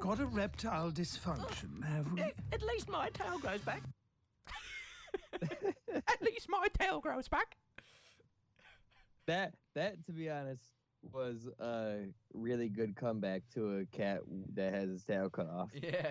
[0.00, 2.20] Got a reptile dysfunction, have we?
[2.20, 3.82] At least my tail grows back.
[5.40, 7.56] At least my tail grows back.
[9.26, 10.64] That that to be honest
[11.12, 14.22] was a really good comeback to a cat
[14.54, 15.70] that has its tail cut off.
[15.72, 16.10] Yeah.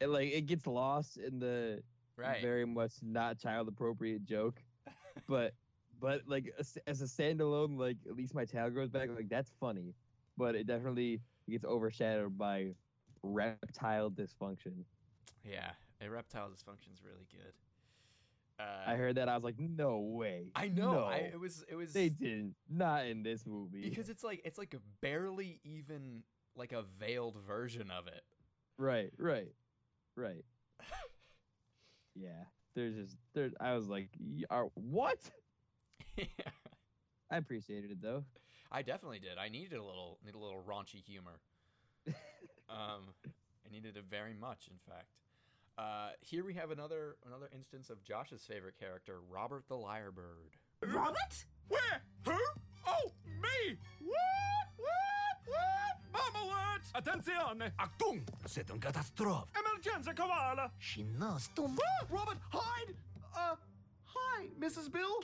[0.00, 1.82] It, like it gets lost in the
[2.16, 2.40] Right.
[2.40, 4.60] very much not child appropriate joke,
[5.28, 5.52] but
[6.00, 9.08] but like as, as a standalone, like at least my tail grows back.
[9.14, 9.94] Like that's funny,
[10.36, 12.72] but it definitely gets overshadowed by
[13.22, 14.84] reptile dysfunction.
[15.44, 15.70] yeah.
[16.02, 17.52] A reptile dysfunction is really good.
[18.58, 20.50] Uh, I heard that I was like, no way.
[20.54, 21.04] I know.
[21.04, 22.54] I, it was it was they didn't.
[22.68, 23.88] Not in this movie.
[23.88, 26.22] because it's like it's like a barely even
[26.54, 28.22] like a veiled version of it.
[28.78, 29.52] Right, right,
[30.16, 30.44] right.
[32.18, 32.44] Yeah,
[32.74, 33.50] there's just there.
[33.60, 35.18] I was like, "Y- are what?
[37.30, 38.24] I appreciated it though.
[38.70, 39.38] I definitely did.
[39.38, 41.40] I needed a little need a little raunchy humor.
[42.68, 43.14] um,
[43.66, 45.08] I needed it very much, in fact.
[45.78, 50.54] Uh, here we have another another instance of Josh's favorite character, Robert the Lyrebird.
[50.82, 51.44] Robert?
[51.68, 52.02] Where?
[52.24, 52.38] Who?
[52.86, 53.12] Oh,
[53.42, 53.76] me!
[54.00, 54.66] What?
[54.76, 54.78] What?
[54.78, 55.05] What?
[56.76, 56.82] Bomb alert!
[56.94, 57.72] Attenzione!
[57.78, 58.20] Achtung!
[58.46, 59.50] C'est une catastrophe!
[59.54, 60.70] Emergenza koala!
[60.78, 61.80] She knows too much.
[61.84, 62.94] Ah, Robert, hide!
[63.34, 63.56] Uh,
[64.04, 64.90] hi, Mrs.
[64.92, 65.22] Bill.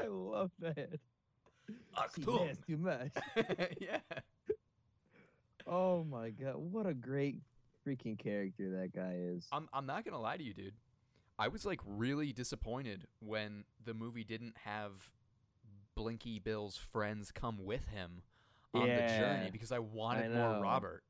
[0.00, 0.98] I love that.
[1.68, 2.48] She Achtung!
[2.48, 3.12] has too much.
[3.80, 3.98] yeah.
[5.66, 7.36] Oh my god, what a great
[7.86, 9.46] freaking character that guy is.
[9.52, 10.74] I'm I'm not gonna lie to you, dude.
[11.38, 15.10] I was like really disappointed when the movie didn't have
[15.94, 18.22] Blinky Bill's friends come with him
[18.74, 20.60] on the Yeah, journey because I wanted more.
[20.60, 21.02] Robert.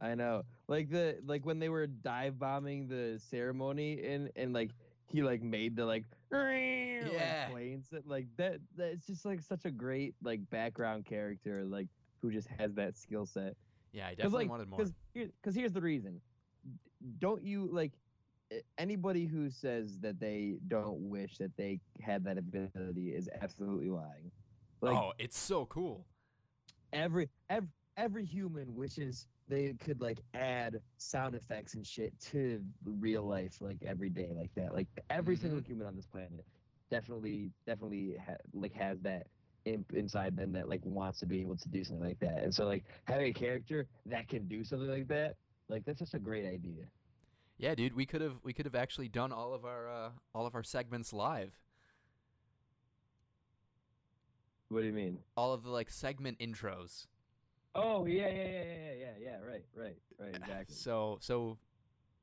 [0.00, 0.42] I know.
[0.68, 4.70] Like the like when they were dive bombing the ceremony and and like
[5.06, 7.46] he like made the like Yeah.
[7.46, 11.88] like planes that like that that's just like such a great like background character like
[12.22, 13.56] who just has that skill set.
[13.92, 14.80] Yeah, I definitely like wanted more.
[14.80, 16.20] cuz here, cuz here's the reason.
[17.18, 17.92] Don't you like
[18.78, 24.30] anybody who says that they don't wish that they had that ability is absolutely lying.
[24.80, 26.06] Like oh, it's so cool.
[26.92, 33.24] Every every every human wishes they could like add sound effects and shit to real
[33.24, 34.72] life like every day like that.
[34.72, 36.44] Like every single human on this planet
[36.90, 39.26] definitely definitely ha- like has that
[39.66, 42.42] imp inside them that like wants to be able to do something like that.
[42.42, 45.36] And so like having a character that can do something like that
[45.68, 46.84] like that's just a great idea.
[47.58, 50.46] Yeah, dude, we could have we could have actually done all of our uh, all
[50.46, 51.52] of our segments live.
[54.70, 57.06] What do you mean All of the like segment intros.
[57.74, 61.58] oh yeah yeah yeah yeah yeah yeah yeah right right right exactly So so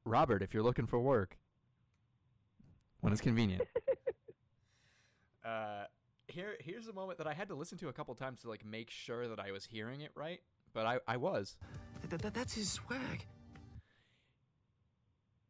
[0.06, 1.38] Robert, if you're looking for work
[3.02, 3.62] when it's convenient.
[5.46, 5.84] uh
[6.28, 8.66] here here's a moment that I had to listen to a couple times to like
[8.66, 10.40] make sure that I was hearing it right,
[10.74, 11.56] but I I was.
[12.10, 13.26] Th- th- that's his swag.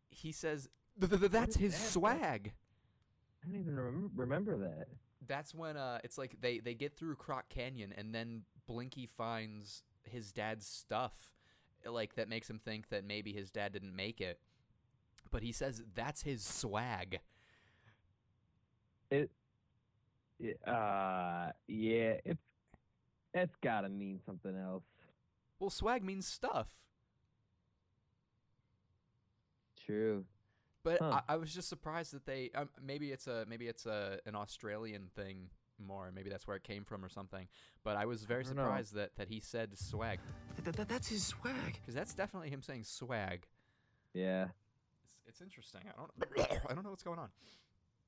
[0.10, 0.70] He says
[1.00, 1.92] "Th- th- th- that's his that?
[1.92, 2.54] swag.
[3.44, 4.88] i don't even remember, remember that
[5.28, 9.84] That's when uh it's like they they get through Croc Canyon and then Blinky finds
[10.04, 11.34] his dad's stuff
[11.86, 14.40] like that makes him think that maybe his dad didn't make it.
[15.32, 17.20] But he says that's his swag.
[19.10, 19.30] It,
[20.66, 22.44] uh yeah, it's
[23.34, 24.84] it's gotta mean something else.
[25.60, 26.68] Well, swag means stuff.
[29.86, 30.26] True.
[30.88, 31.22] But Huh.
[31.28, 34.36] I, I was just surprised that they um, maybe it's a maybe it's a an
[34.36, 36.12] Australian thing more.
[36.16, 37.48] Maybe that's where it came from or something.
[37.84, 38.64] But I was very don't know.
[38.64, 40.20] surprised that that he said swag
[40.64, 41.74] Th- th- that's his swag.
[41.80, 43.46] because that's definitely him saying swag.
[44.14, 44.48] Yeah.
[45.04, 45.82] It's, it's interesting.
[45.88, 46.12] I don't
[46.70, 47.30] I don't know what's going on.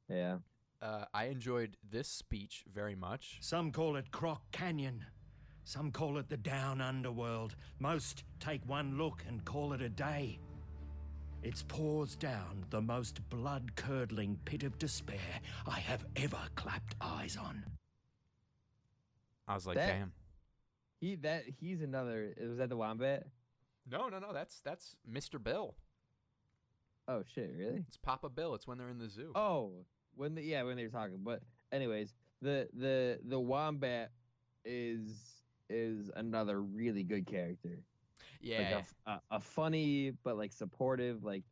[0.07, 0.37] Yeah.
[0.81, 3.39] Uh, I enjoyed this speech very much.
[3.41, 5.05] Some call it Croc Canyon.
[5.65, 7.55] Some call it the down underworld.
[7.79, 10.39] Most take one look and call it a day.
[11.41, 17.37] It's paws down the most blood curdling pit of despair I have ever clapped eyes
[17.37, 17.63] on.
[19.47, 20.11] I was like, That- damn.
[20.99, 23.25] He that he's another was that the wombat?
[23.89, 24.33] No, no, no.
[24.33, 25.41] That's that's Mr.
[25.41, 25.75] Bill.
[27.07, 27.85] Oh shit, really?
[27.87, 28.53] It's Papa Bill.
[28.53, 29.31] It's when they're in the zoo.
[29.33, 29.71] Oh,
[30.15, 31.19] when the yeah, when they were talking.
[31.23, 34.11] But anyways, the the the wombat
[34.65, 37.79] is is another really good character.
[38.41, 38.77] Like a yeah.
[38.77, 41.43] f- a, a funny but like supportive like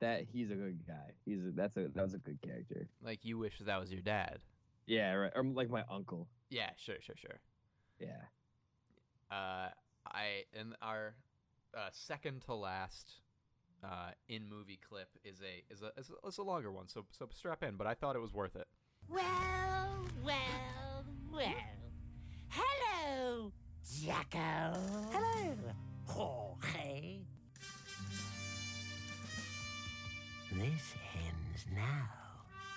[0.00, 1.12] that he's a good guy.
[1.24, 2.88] He's a, that's a that was a good character.
[3.04, 4.38] Like you wish that was your dad.
[4.86, 5.32] Yeah, right.
[5.34, 6.28] Or like my uncle.
[6.48, 7.40] Yeah, sure, sure, sure.
[8.00, 8.22] Yeah.
[9.30, 9.68] Uh,
[10.06, 11.14] I in our
[11.76, 13.20] uh, second to last
[13.84, 16.88] uh, in movie clip is a is a is a, is a longer one.
[16.88, 17.76] So so strap in.
[17.76, 18.66] But I thought it was worth it.
[19.08, 21.52] Well, well, well.
[22.48, 23.52] Hello,
[23.84, 24.78] Jacko.
[25.12, 25.54] Hello,
[26.10, 27.20] Jorge.
[30.52, 32.08] This ends now,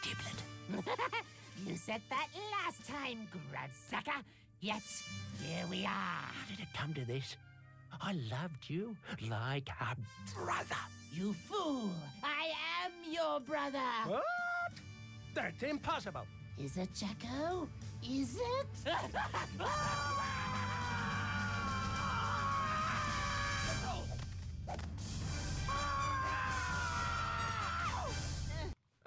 [0.04, 0.86] Giblet.
[1.68, 4.22] you said that last time, Grubsucker.
[4.62, 4.84] Yet,
[5.42, 5.90] here we are.
[5.90, 7.36] How did it come to this?
[8.02, 8.96] I loved you
[9.30, 9.96] like a
[10.36, 10.84] brother.
[11.12, 11.92] You fool!
[12.24, 12.52] I
[12.86, 13.80] am your brother!
[14.08, 14.24] What?
[15.34, 16.26] That's impossible.
[16.58, 17.68] Is it, Jacko?
[18.04, 18.68] Is it?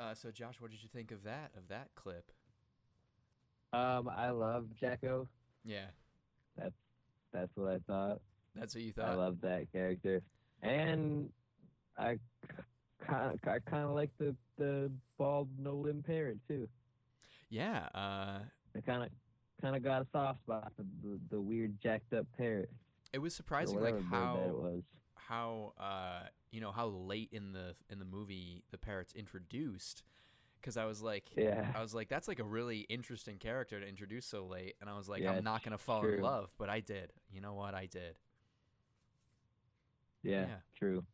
[0.06, 2.30] Uh, so Josh, what did you think of that of that clip?
[3.72, 5.28] Um, I love Jacko.
[5.64, 5.86] Yeah,
[6.56, 6.76] That's
[7.32, 8.20] that's what I thought.
[8.54, 9.08] that's what you thought.
[9.08, 10.22] I love that character,
[10.62, 11.28] and
[11.98, 12.18] I
[13.04, 16.68] kind of I kind of like the the bald no limb parrot too.
[17.50, 17.88] Yeah.
[17.92, 18.38] Uh,
[18.76, 19.08] I kind of
[19.60, 22.70] kind of got a soft spot for the, the weird jacked up parrot.
[23.12, 24.82] it was surprising like whatever bird that it how was.
[25.28, 30.02] How uh you know how late in the in the movie the parrot's introduced
[30.60, 31.66] because I was like Yeah.
[31.74, 34.96] I was like that's like a really interesting character to introduce so late and I
[34.96, 37.74] was like Yeah, I'm not gonna fall in love but I did you know what
[37.74, 38.16] I did
[40.22, 40.54] Yeah, yeah.
[40.76, 41.04] true.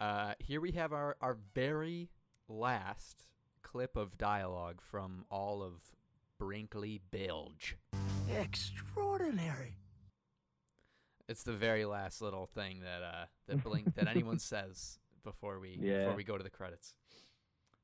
[0.00, 2.10] uh here we have our our very
[2.48, 3.24] last
[3.62, 5.74] clip of dialogue from all of
[6.38, 7.74] Blinky Bill's
[8.30, 9.76] Extraordinary.
[11.28, 15.78] It's the very last little thing that uh that blink that anyone says before we
[15.80, 15.98] Yeah.
[16.00, 16.94] before we go to the credits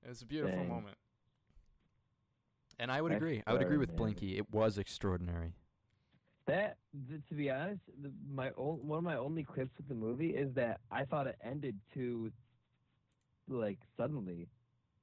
[0.05, 0.69] It was a beautiful Dang.
[0.69, 0.97] moment.
[2.79, 3.43] And I would agree.
[3.47, 4.37] I would agree with Blinky.
[4.37, 5.55] It was extraordinary.
[6.47, 6.77] That,
[7.09, 10.53] th- to be honest, the, my one of my only clips with the movie is
[10.55, 12.33] that I thought it ended too,
[13.49, 14.49] like suddenly,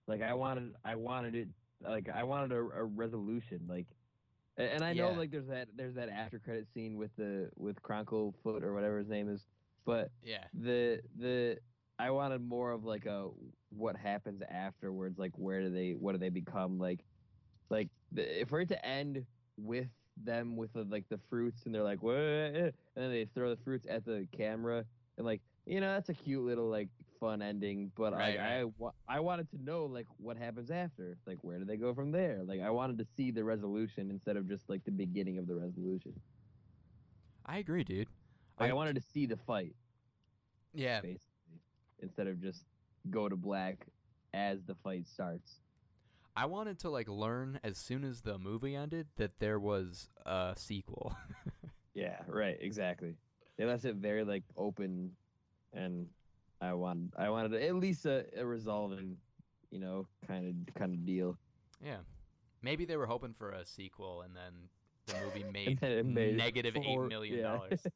[0.06, 1.48] like I wanted, I wanted it,
[1.82, 3.88] like I wanted a, a resolution, like,
[4.58, 5.18] and I know Yeah.
[5.18, 8.97] like there's that there's that after credit scene with the with Cronkle Foot or whatever
[8.97, 9.47] his name is,
[9.86, 10.47] but Yeah.
[10.54, 11.60] the the
[11.99, 13.30] I wanted more of like a
[13.70, 17.06] what happens afterwards, like where do they what do they become like,
[17.70, 19.26] like the, for it to end
[19.58, 23.12] with them with the, like the fruits and they're like what eh, eh, and then
[23.12, 24.86] they throw the fruits at the camera
[25.18, 26.89] and like you know that's a cute little like
[27.22, 28.93] fun ending but Right, like right.
[29.07, 32.11] I I wanted to know like what happens after like where do they go from
[32.11, 35.47] there like I wanted to see the resolution instead of just like the beginning of
[35.47, 36.19] the resolution
[37.45, 38.07] I agree, dude.
[38.59, 39.76] like, I wanted to see the fight
[40.74, 41.01] Yeah.
[41.01, 41.61] basically
[41.99, 42.65] instead of just
[43.09, 43.86] go to black
[44.34, 45.61] as the fight starts
[46.36, 50.53] I wanted to like learn as soon as the movie ended that there was a
[50.57, 51.15] sequel.
[51.93, 53.15] Yeah, right, exactly.
[53.57, 55.11] They left it very like open,
[55.74, 56.07] and
[56.62, 59.18] I wanted I wanted at least a, a resolving,
[59.72, 61.38] you know, kind of kind of deal.
[61.84, 61.97] yeah.
[62.64, 64.70] Maybe they were hoping for a sequel and then
[65.07, 67.43] the movie made made negative eight four- million yeah.
[67.43, 67.88] dollars.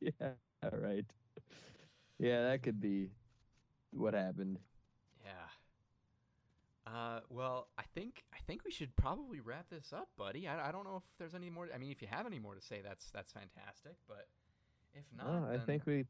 [0.00, 0.32] yeah,
[0.72, 1.06] right.
[2.18, 3.08] Yeah, that could be
[3.92, 4.58] what happened.
[5.24, 5.30] Yeah.
[6.86, 10.46] Uh, well, I think I think we should probably wrap this up, buddy.
[10.46, 11.68] I, I don't know if there's any more.
[11.74, 13.94] I mean, if you have any more to say, that's that's fantastic.
[14.06, 14.26] But
[14.92, 16.04] if not, No, I think we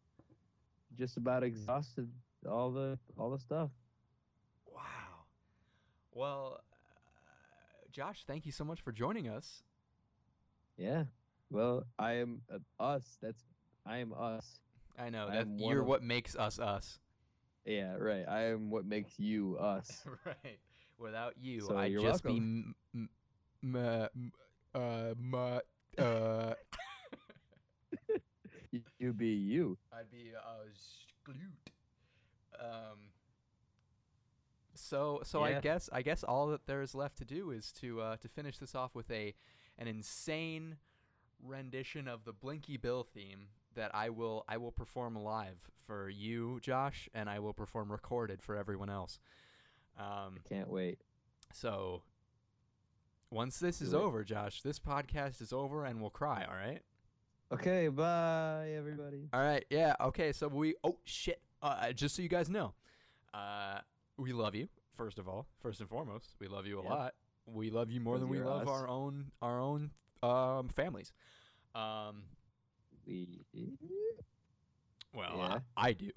[0.96, 2.10] just about exhausted
[2.48, 3.70] all the all the stuff.
[4.66, 4.80] Wow.
[6.12, 9.62] Well, uh, Josh, thank you so much for joining us.
[10.76, 11.04] Yeah.
[11.50, 13.18] Well, I am uh, us.
[13.22, 13.42] That's
[13.86, 14.60] I am us.
[14.98, 16.98] I know I that you're of- what makes us us.
[17.64, 18.24] Yeah, right.
[18.28, 20.04] I am what makes you us.
[20.26, 20.58] right.
[20.98, 22.74] Without you, So I'd just be welcome.
[22.94, 23.08] m-
[23.64, 24.32] m- m- m-
[24.74, 26.54] uh, mu- uh,
[28.98, 29.78] you be you.
[29.92, 30.64] I'd be uh,
[31.28, 31.72] glute.
[32.60, 32.98] Um.
[34.74, 38.00] So so I guess I guess all that there is left to do is to
[38.00, 39.34] uh, to finish this off with a
[39.78, 40.76] an insane
[41.42, 46.58] rendition of the Blinky Bill theme that I will I will perform live for you,
[46.62, 49.18] Josh, and I will perform recorded for everyone else.
[49.98, 50.38] Um.
[50.48, 50.98] Can't wait.
[51.52, 52.02] So
[53.30, 53.96] once this is it.
[53.96, 56.46] over, Josh, this podcast is over and we'll cry.
[56.48, 56.80] All right.
[57.52, 59.28] Okay, bye everybody.
[59.32, 59.64] All right.
[59.70, 59.94] Yeah.
[60.00, 60.32] Okay.
[60.32, 60.74] So we.
[60.82, 61.40] Oh shit.
[61.62, 62.74] Uh, just so you guys know,
[63.32, 63.78] uh,
[64.16, 64.68] we love you.
[64.96, 67.14] First of all, first and foremost, we love you a lot.
[67.46, 68.68] We love you more than we love us.
[68.68, 69.90] our own our own
[70.22, 71.12] um, families.
[71.74, 72.24] Um.
[73.06, 73.44] We
[75.14, 75.58] Well, Yeah.
[75.76, 76.10] I, I do.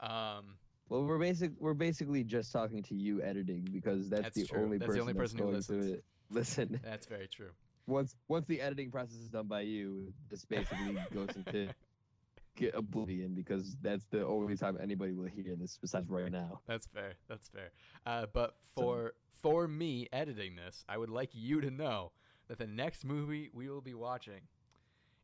[0.00, 0.56] Um.
[0.88, 1.52] well, we're basic.
[1.60, 4.62] We're basically just talking to you editing because that's, That's the true.
[4.62, 6.00] only That's the person only person who listens.
[6.30, 7.50] Listen, That's very true.
[7.86, 11.68] Once once the editing process is done by you, this basically goes into
[12.56, 16.60] get oblivion because that's the only time anybody will hear this besides right now.
[16.66, 17.14] That's fair.
[17.28, 17.70] That's fair.
[18.06, 22.12] Uh, but for for me editing this, I would like you to know
[22.48, 24.40] that the next movie we will be watching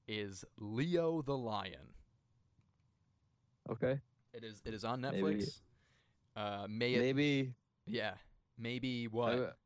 [0.09, 1.95] is Leo the Lion.
[3.71, 4.01] Okay,
[4.33, 5.61] It is it is on Maybe- Netflix.
[6.37, 7.55] Uh, may it, maybe
[7.87, 8.15] yeah,
[8.59, 9.57] maybe what?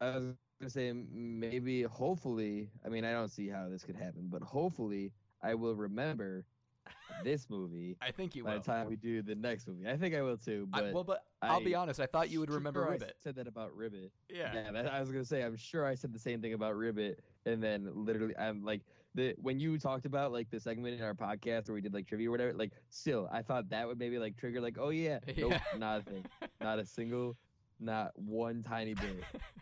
[0.00, 2.70] I, I was gonna say maybe, hopefully.
[2.84, 6.44] I mean, I don't see how this could happen, but hopefully, I will remember
[7.24, 8.60] this movie I think you by will.
[8.60, 9.88] the time we do the next movie.
[9.88, 10.66] I think I will too.
[10.70, 12.00] But I, well, but I'll be honest.
[12.00, 13.14] I thought you would remember sure I Ribbit.
[13.18, 14.12] said that about Ribbit.
[14.28, 14.70] Yeah.
[14.70, 17.62] that, I was gonna say I'm sure I said the same thing about Ribbit, and
[17.62, 18.82] then literally I'm like
[19.14, 22.06] the when you talked about like the segment in our podcast where we did like
[22.06, 25.20] trivia or whatever, like still I thought that would maybe like trigger like oh yeah,
[25.36, 26.24] nope, not a thing,
[26.60, 27.36] not a single,
[27.78, 29.24] not one tiny bit.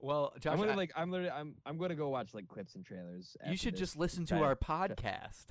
[0.00, 2.74] well, Josh, I'm gonna I- like I'm literally I'm I'm gonna go watch like clips
[2.74, 3.36] and trailers.
[3.48, 5.46] you should just listen to our podcast.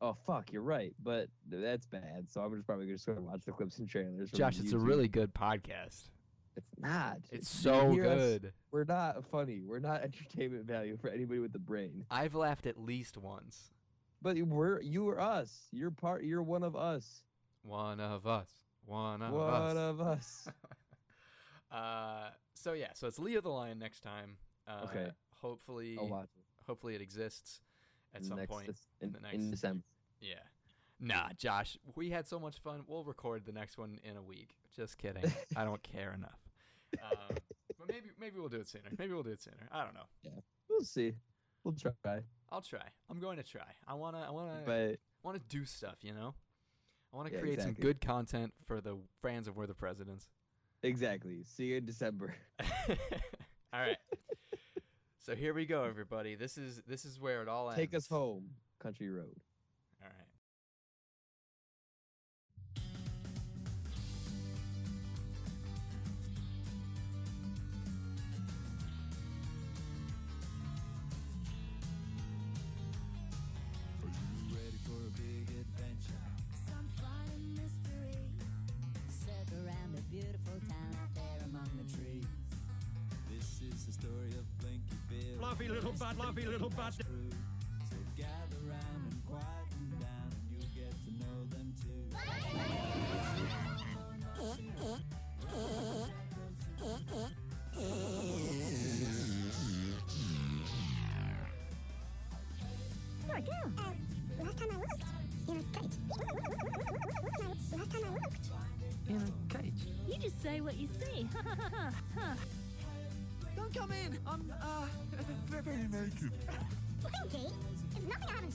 [0.00, 2.26] Oh fuck, you're right, but that's bad.
[2.30, 4.30] So I'm just probably just gonna watch the clips and trailers.
[4.30, 6.10] Josh, it's a really good podcast.
[6.56, 7.18] It's not.
[7.30, 8.18] It's Do so hear us?
[8.18, 8.52] good.
[8.72, 9.60] We're not funny.
[9.64, 12.04] We're not entertainment value for anybody with the brain.
[12.10, 13.70] I've laughed at least once.
[14.20, 15.68] But we're you or us.
[15.70, 16.24] You're part.
[16.24, 17.22] You're one of us.
[17.62, 18.48] One of us.
[18.84, 19.74] One of one us.
[19.74, 20.48] One of us.
[21.72, 22.28] uh,
[22.58, 24.36] so yeah, so it's Leo the Lion next time.
[24.66, 25.10] Uh, Okay.
[25.40, 26.28] Hopefully, it.
[26.66, 27.60] hopefully it exists
[28.12, 28.68] at in some next, point.
[28.68, 29.84] Dec- in, the next in December.
[30.20, 30.34] Yeah.
[31.00, 32.82] Nah, Josh, we had so much fun.
[32.88, 34.56] We'll record the next one in a week.
[34.74, 35.22] Just kidding.
[35.56, 36.40] I don't care enough.
[37.04, 37.36] Um,
[37.78, 38.88] but maybe maybe we'll do it sooner.
[38.98, 39.68] Maybe we'll do it sooner.
[39.70, 40.08] I don't know.
[40.24, 40.30] Yeah,
[40.68, 41.12] we'll see.
[41.62, 42.20] We'll try.
[42.50, 42.82] I'll try.
[43.08, 43.62] I'm going to try.
[43.86, 45.96] I wanna I wanna But want to do stuff.
[46.02, 46.34] You know.
[47.12, 50.26] I want to Yeah, create some good content for the fans of We're the Presidents.
[50.82, 51.42] Exactly.
[51.44, 52.34] See you in December.
[52.60, 53.96] all right.
[55.18, 56.36] So here we go, everybody.
[56.36, 57.78] This is this is where it all ends.
[57.78, 59.36] Take us home, country road.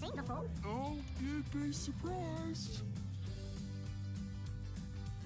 [0.03, 0.45] Singapore.
[0.65, 2.81] Oh, you'd be surprised.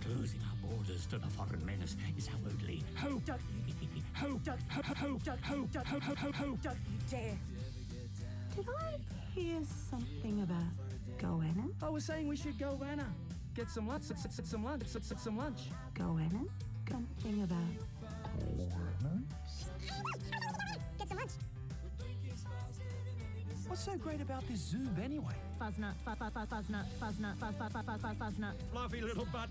[0.01, 3.25] Closing our borders to the foreign menace is our only hope.
[3.25, 3.73] Don't you,
[4.13, 4.95] hope, don't, hope, hope,
[5.43, 7.37] hope, hope, hope, hope, don't you dare.
[8.55, 8.97] Did I
[9.33, 9.59] hear
[9.89, 10.71] something about
[11.17, 11.71] Goanna?
[11.81, 13.07] I was saying we should go Anna.
[13.55, 15.59] Get some lunch, sit, sit, sit some lunch, sit, sit some lunch.
[15.95, 16.47] Goanna?
[16.87, 17.57] Something about
[18.39, 19.23] Goanna?
[23.77, 25.35] What's so great about this zoo anyway?
[25.61, 28.53] Fuzznut, fuzz, fuzz, fuzz, fuzznut, fuzznut, fuzz, fuzz, fuzz, fuzz, fuzz, fuzznut.
[28.71, 29.49] Fluffy little butt.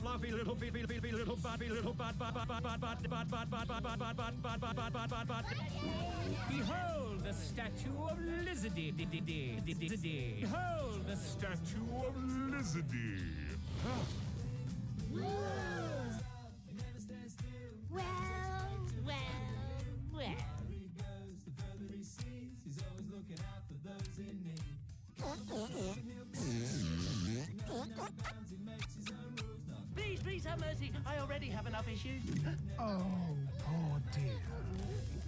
[0.00, 2.80] Fluffy little bee bee bee bee little butt bee little butt butt butt butt butt
[2.80, 5.44] butt butt butt butt butt butt butt butt butt butt butt butt butt butt
[6.48, 8.92] Behold the statue of Lizardy.
[10.40, 13.20] Behold the statue of Lizardy.
[15.12, 15.36] Well,
[17.90, 18.45] well,
[30.60, 30.92] mercy.
[31.06, 32.22] I already have enough issues.
[32.78, 33.02] Oh,
[33.58, 34.32] poor dear.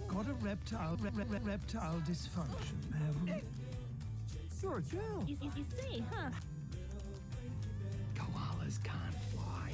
[0.07, 3.33] Got a reptile, re- re- re- reptile dysfunction, have we?
[4.61, 5.23] You're a girl.
[5.27, 6.29] You, you, you see, huh?
[8.15, 9.71] Koalas can't fly.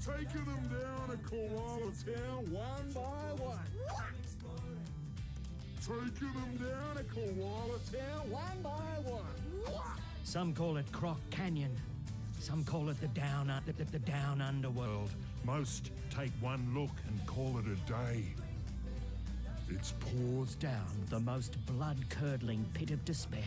[0.00, 3.58] Taking them down to Koala Town one by one.
[5.80, 9.82] Taking them down to Koala Town one by one.
[10.22, 11.74] Some call it Croc Canyon.
[12.44, 15.08] Some call it the down, the, the, the down underworld.
[15.44, 18.22] Most take one look and call it a day.
[19.70, 23.40] It's Pours down the most blood-curdling pit of despair.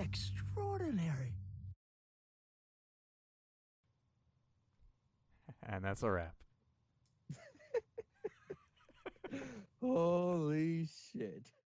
[0.00, 1.34] Extraordinary.
[5.62, 6.34] And that's a wrap.
[9.86, 11.46] Holy shit.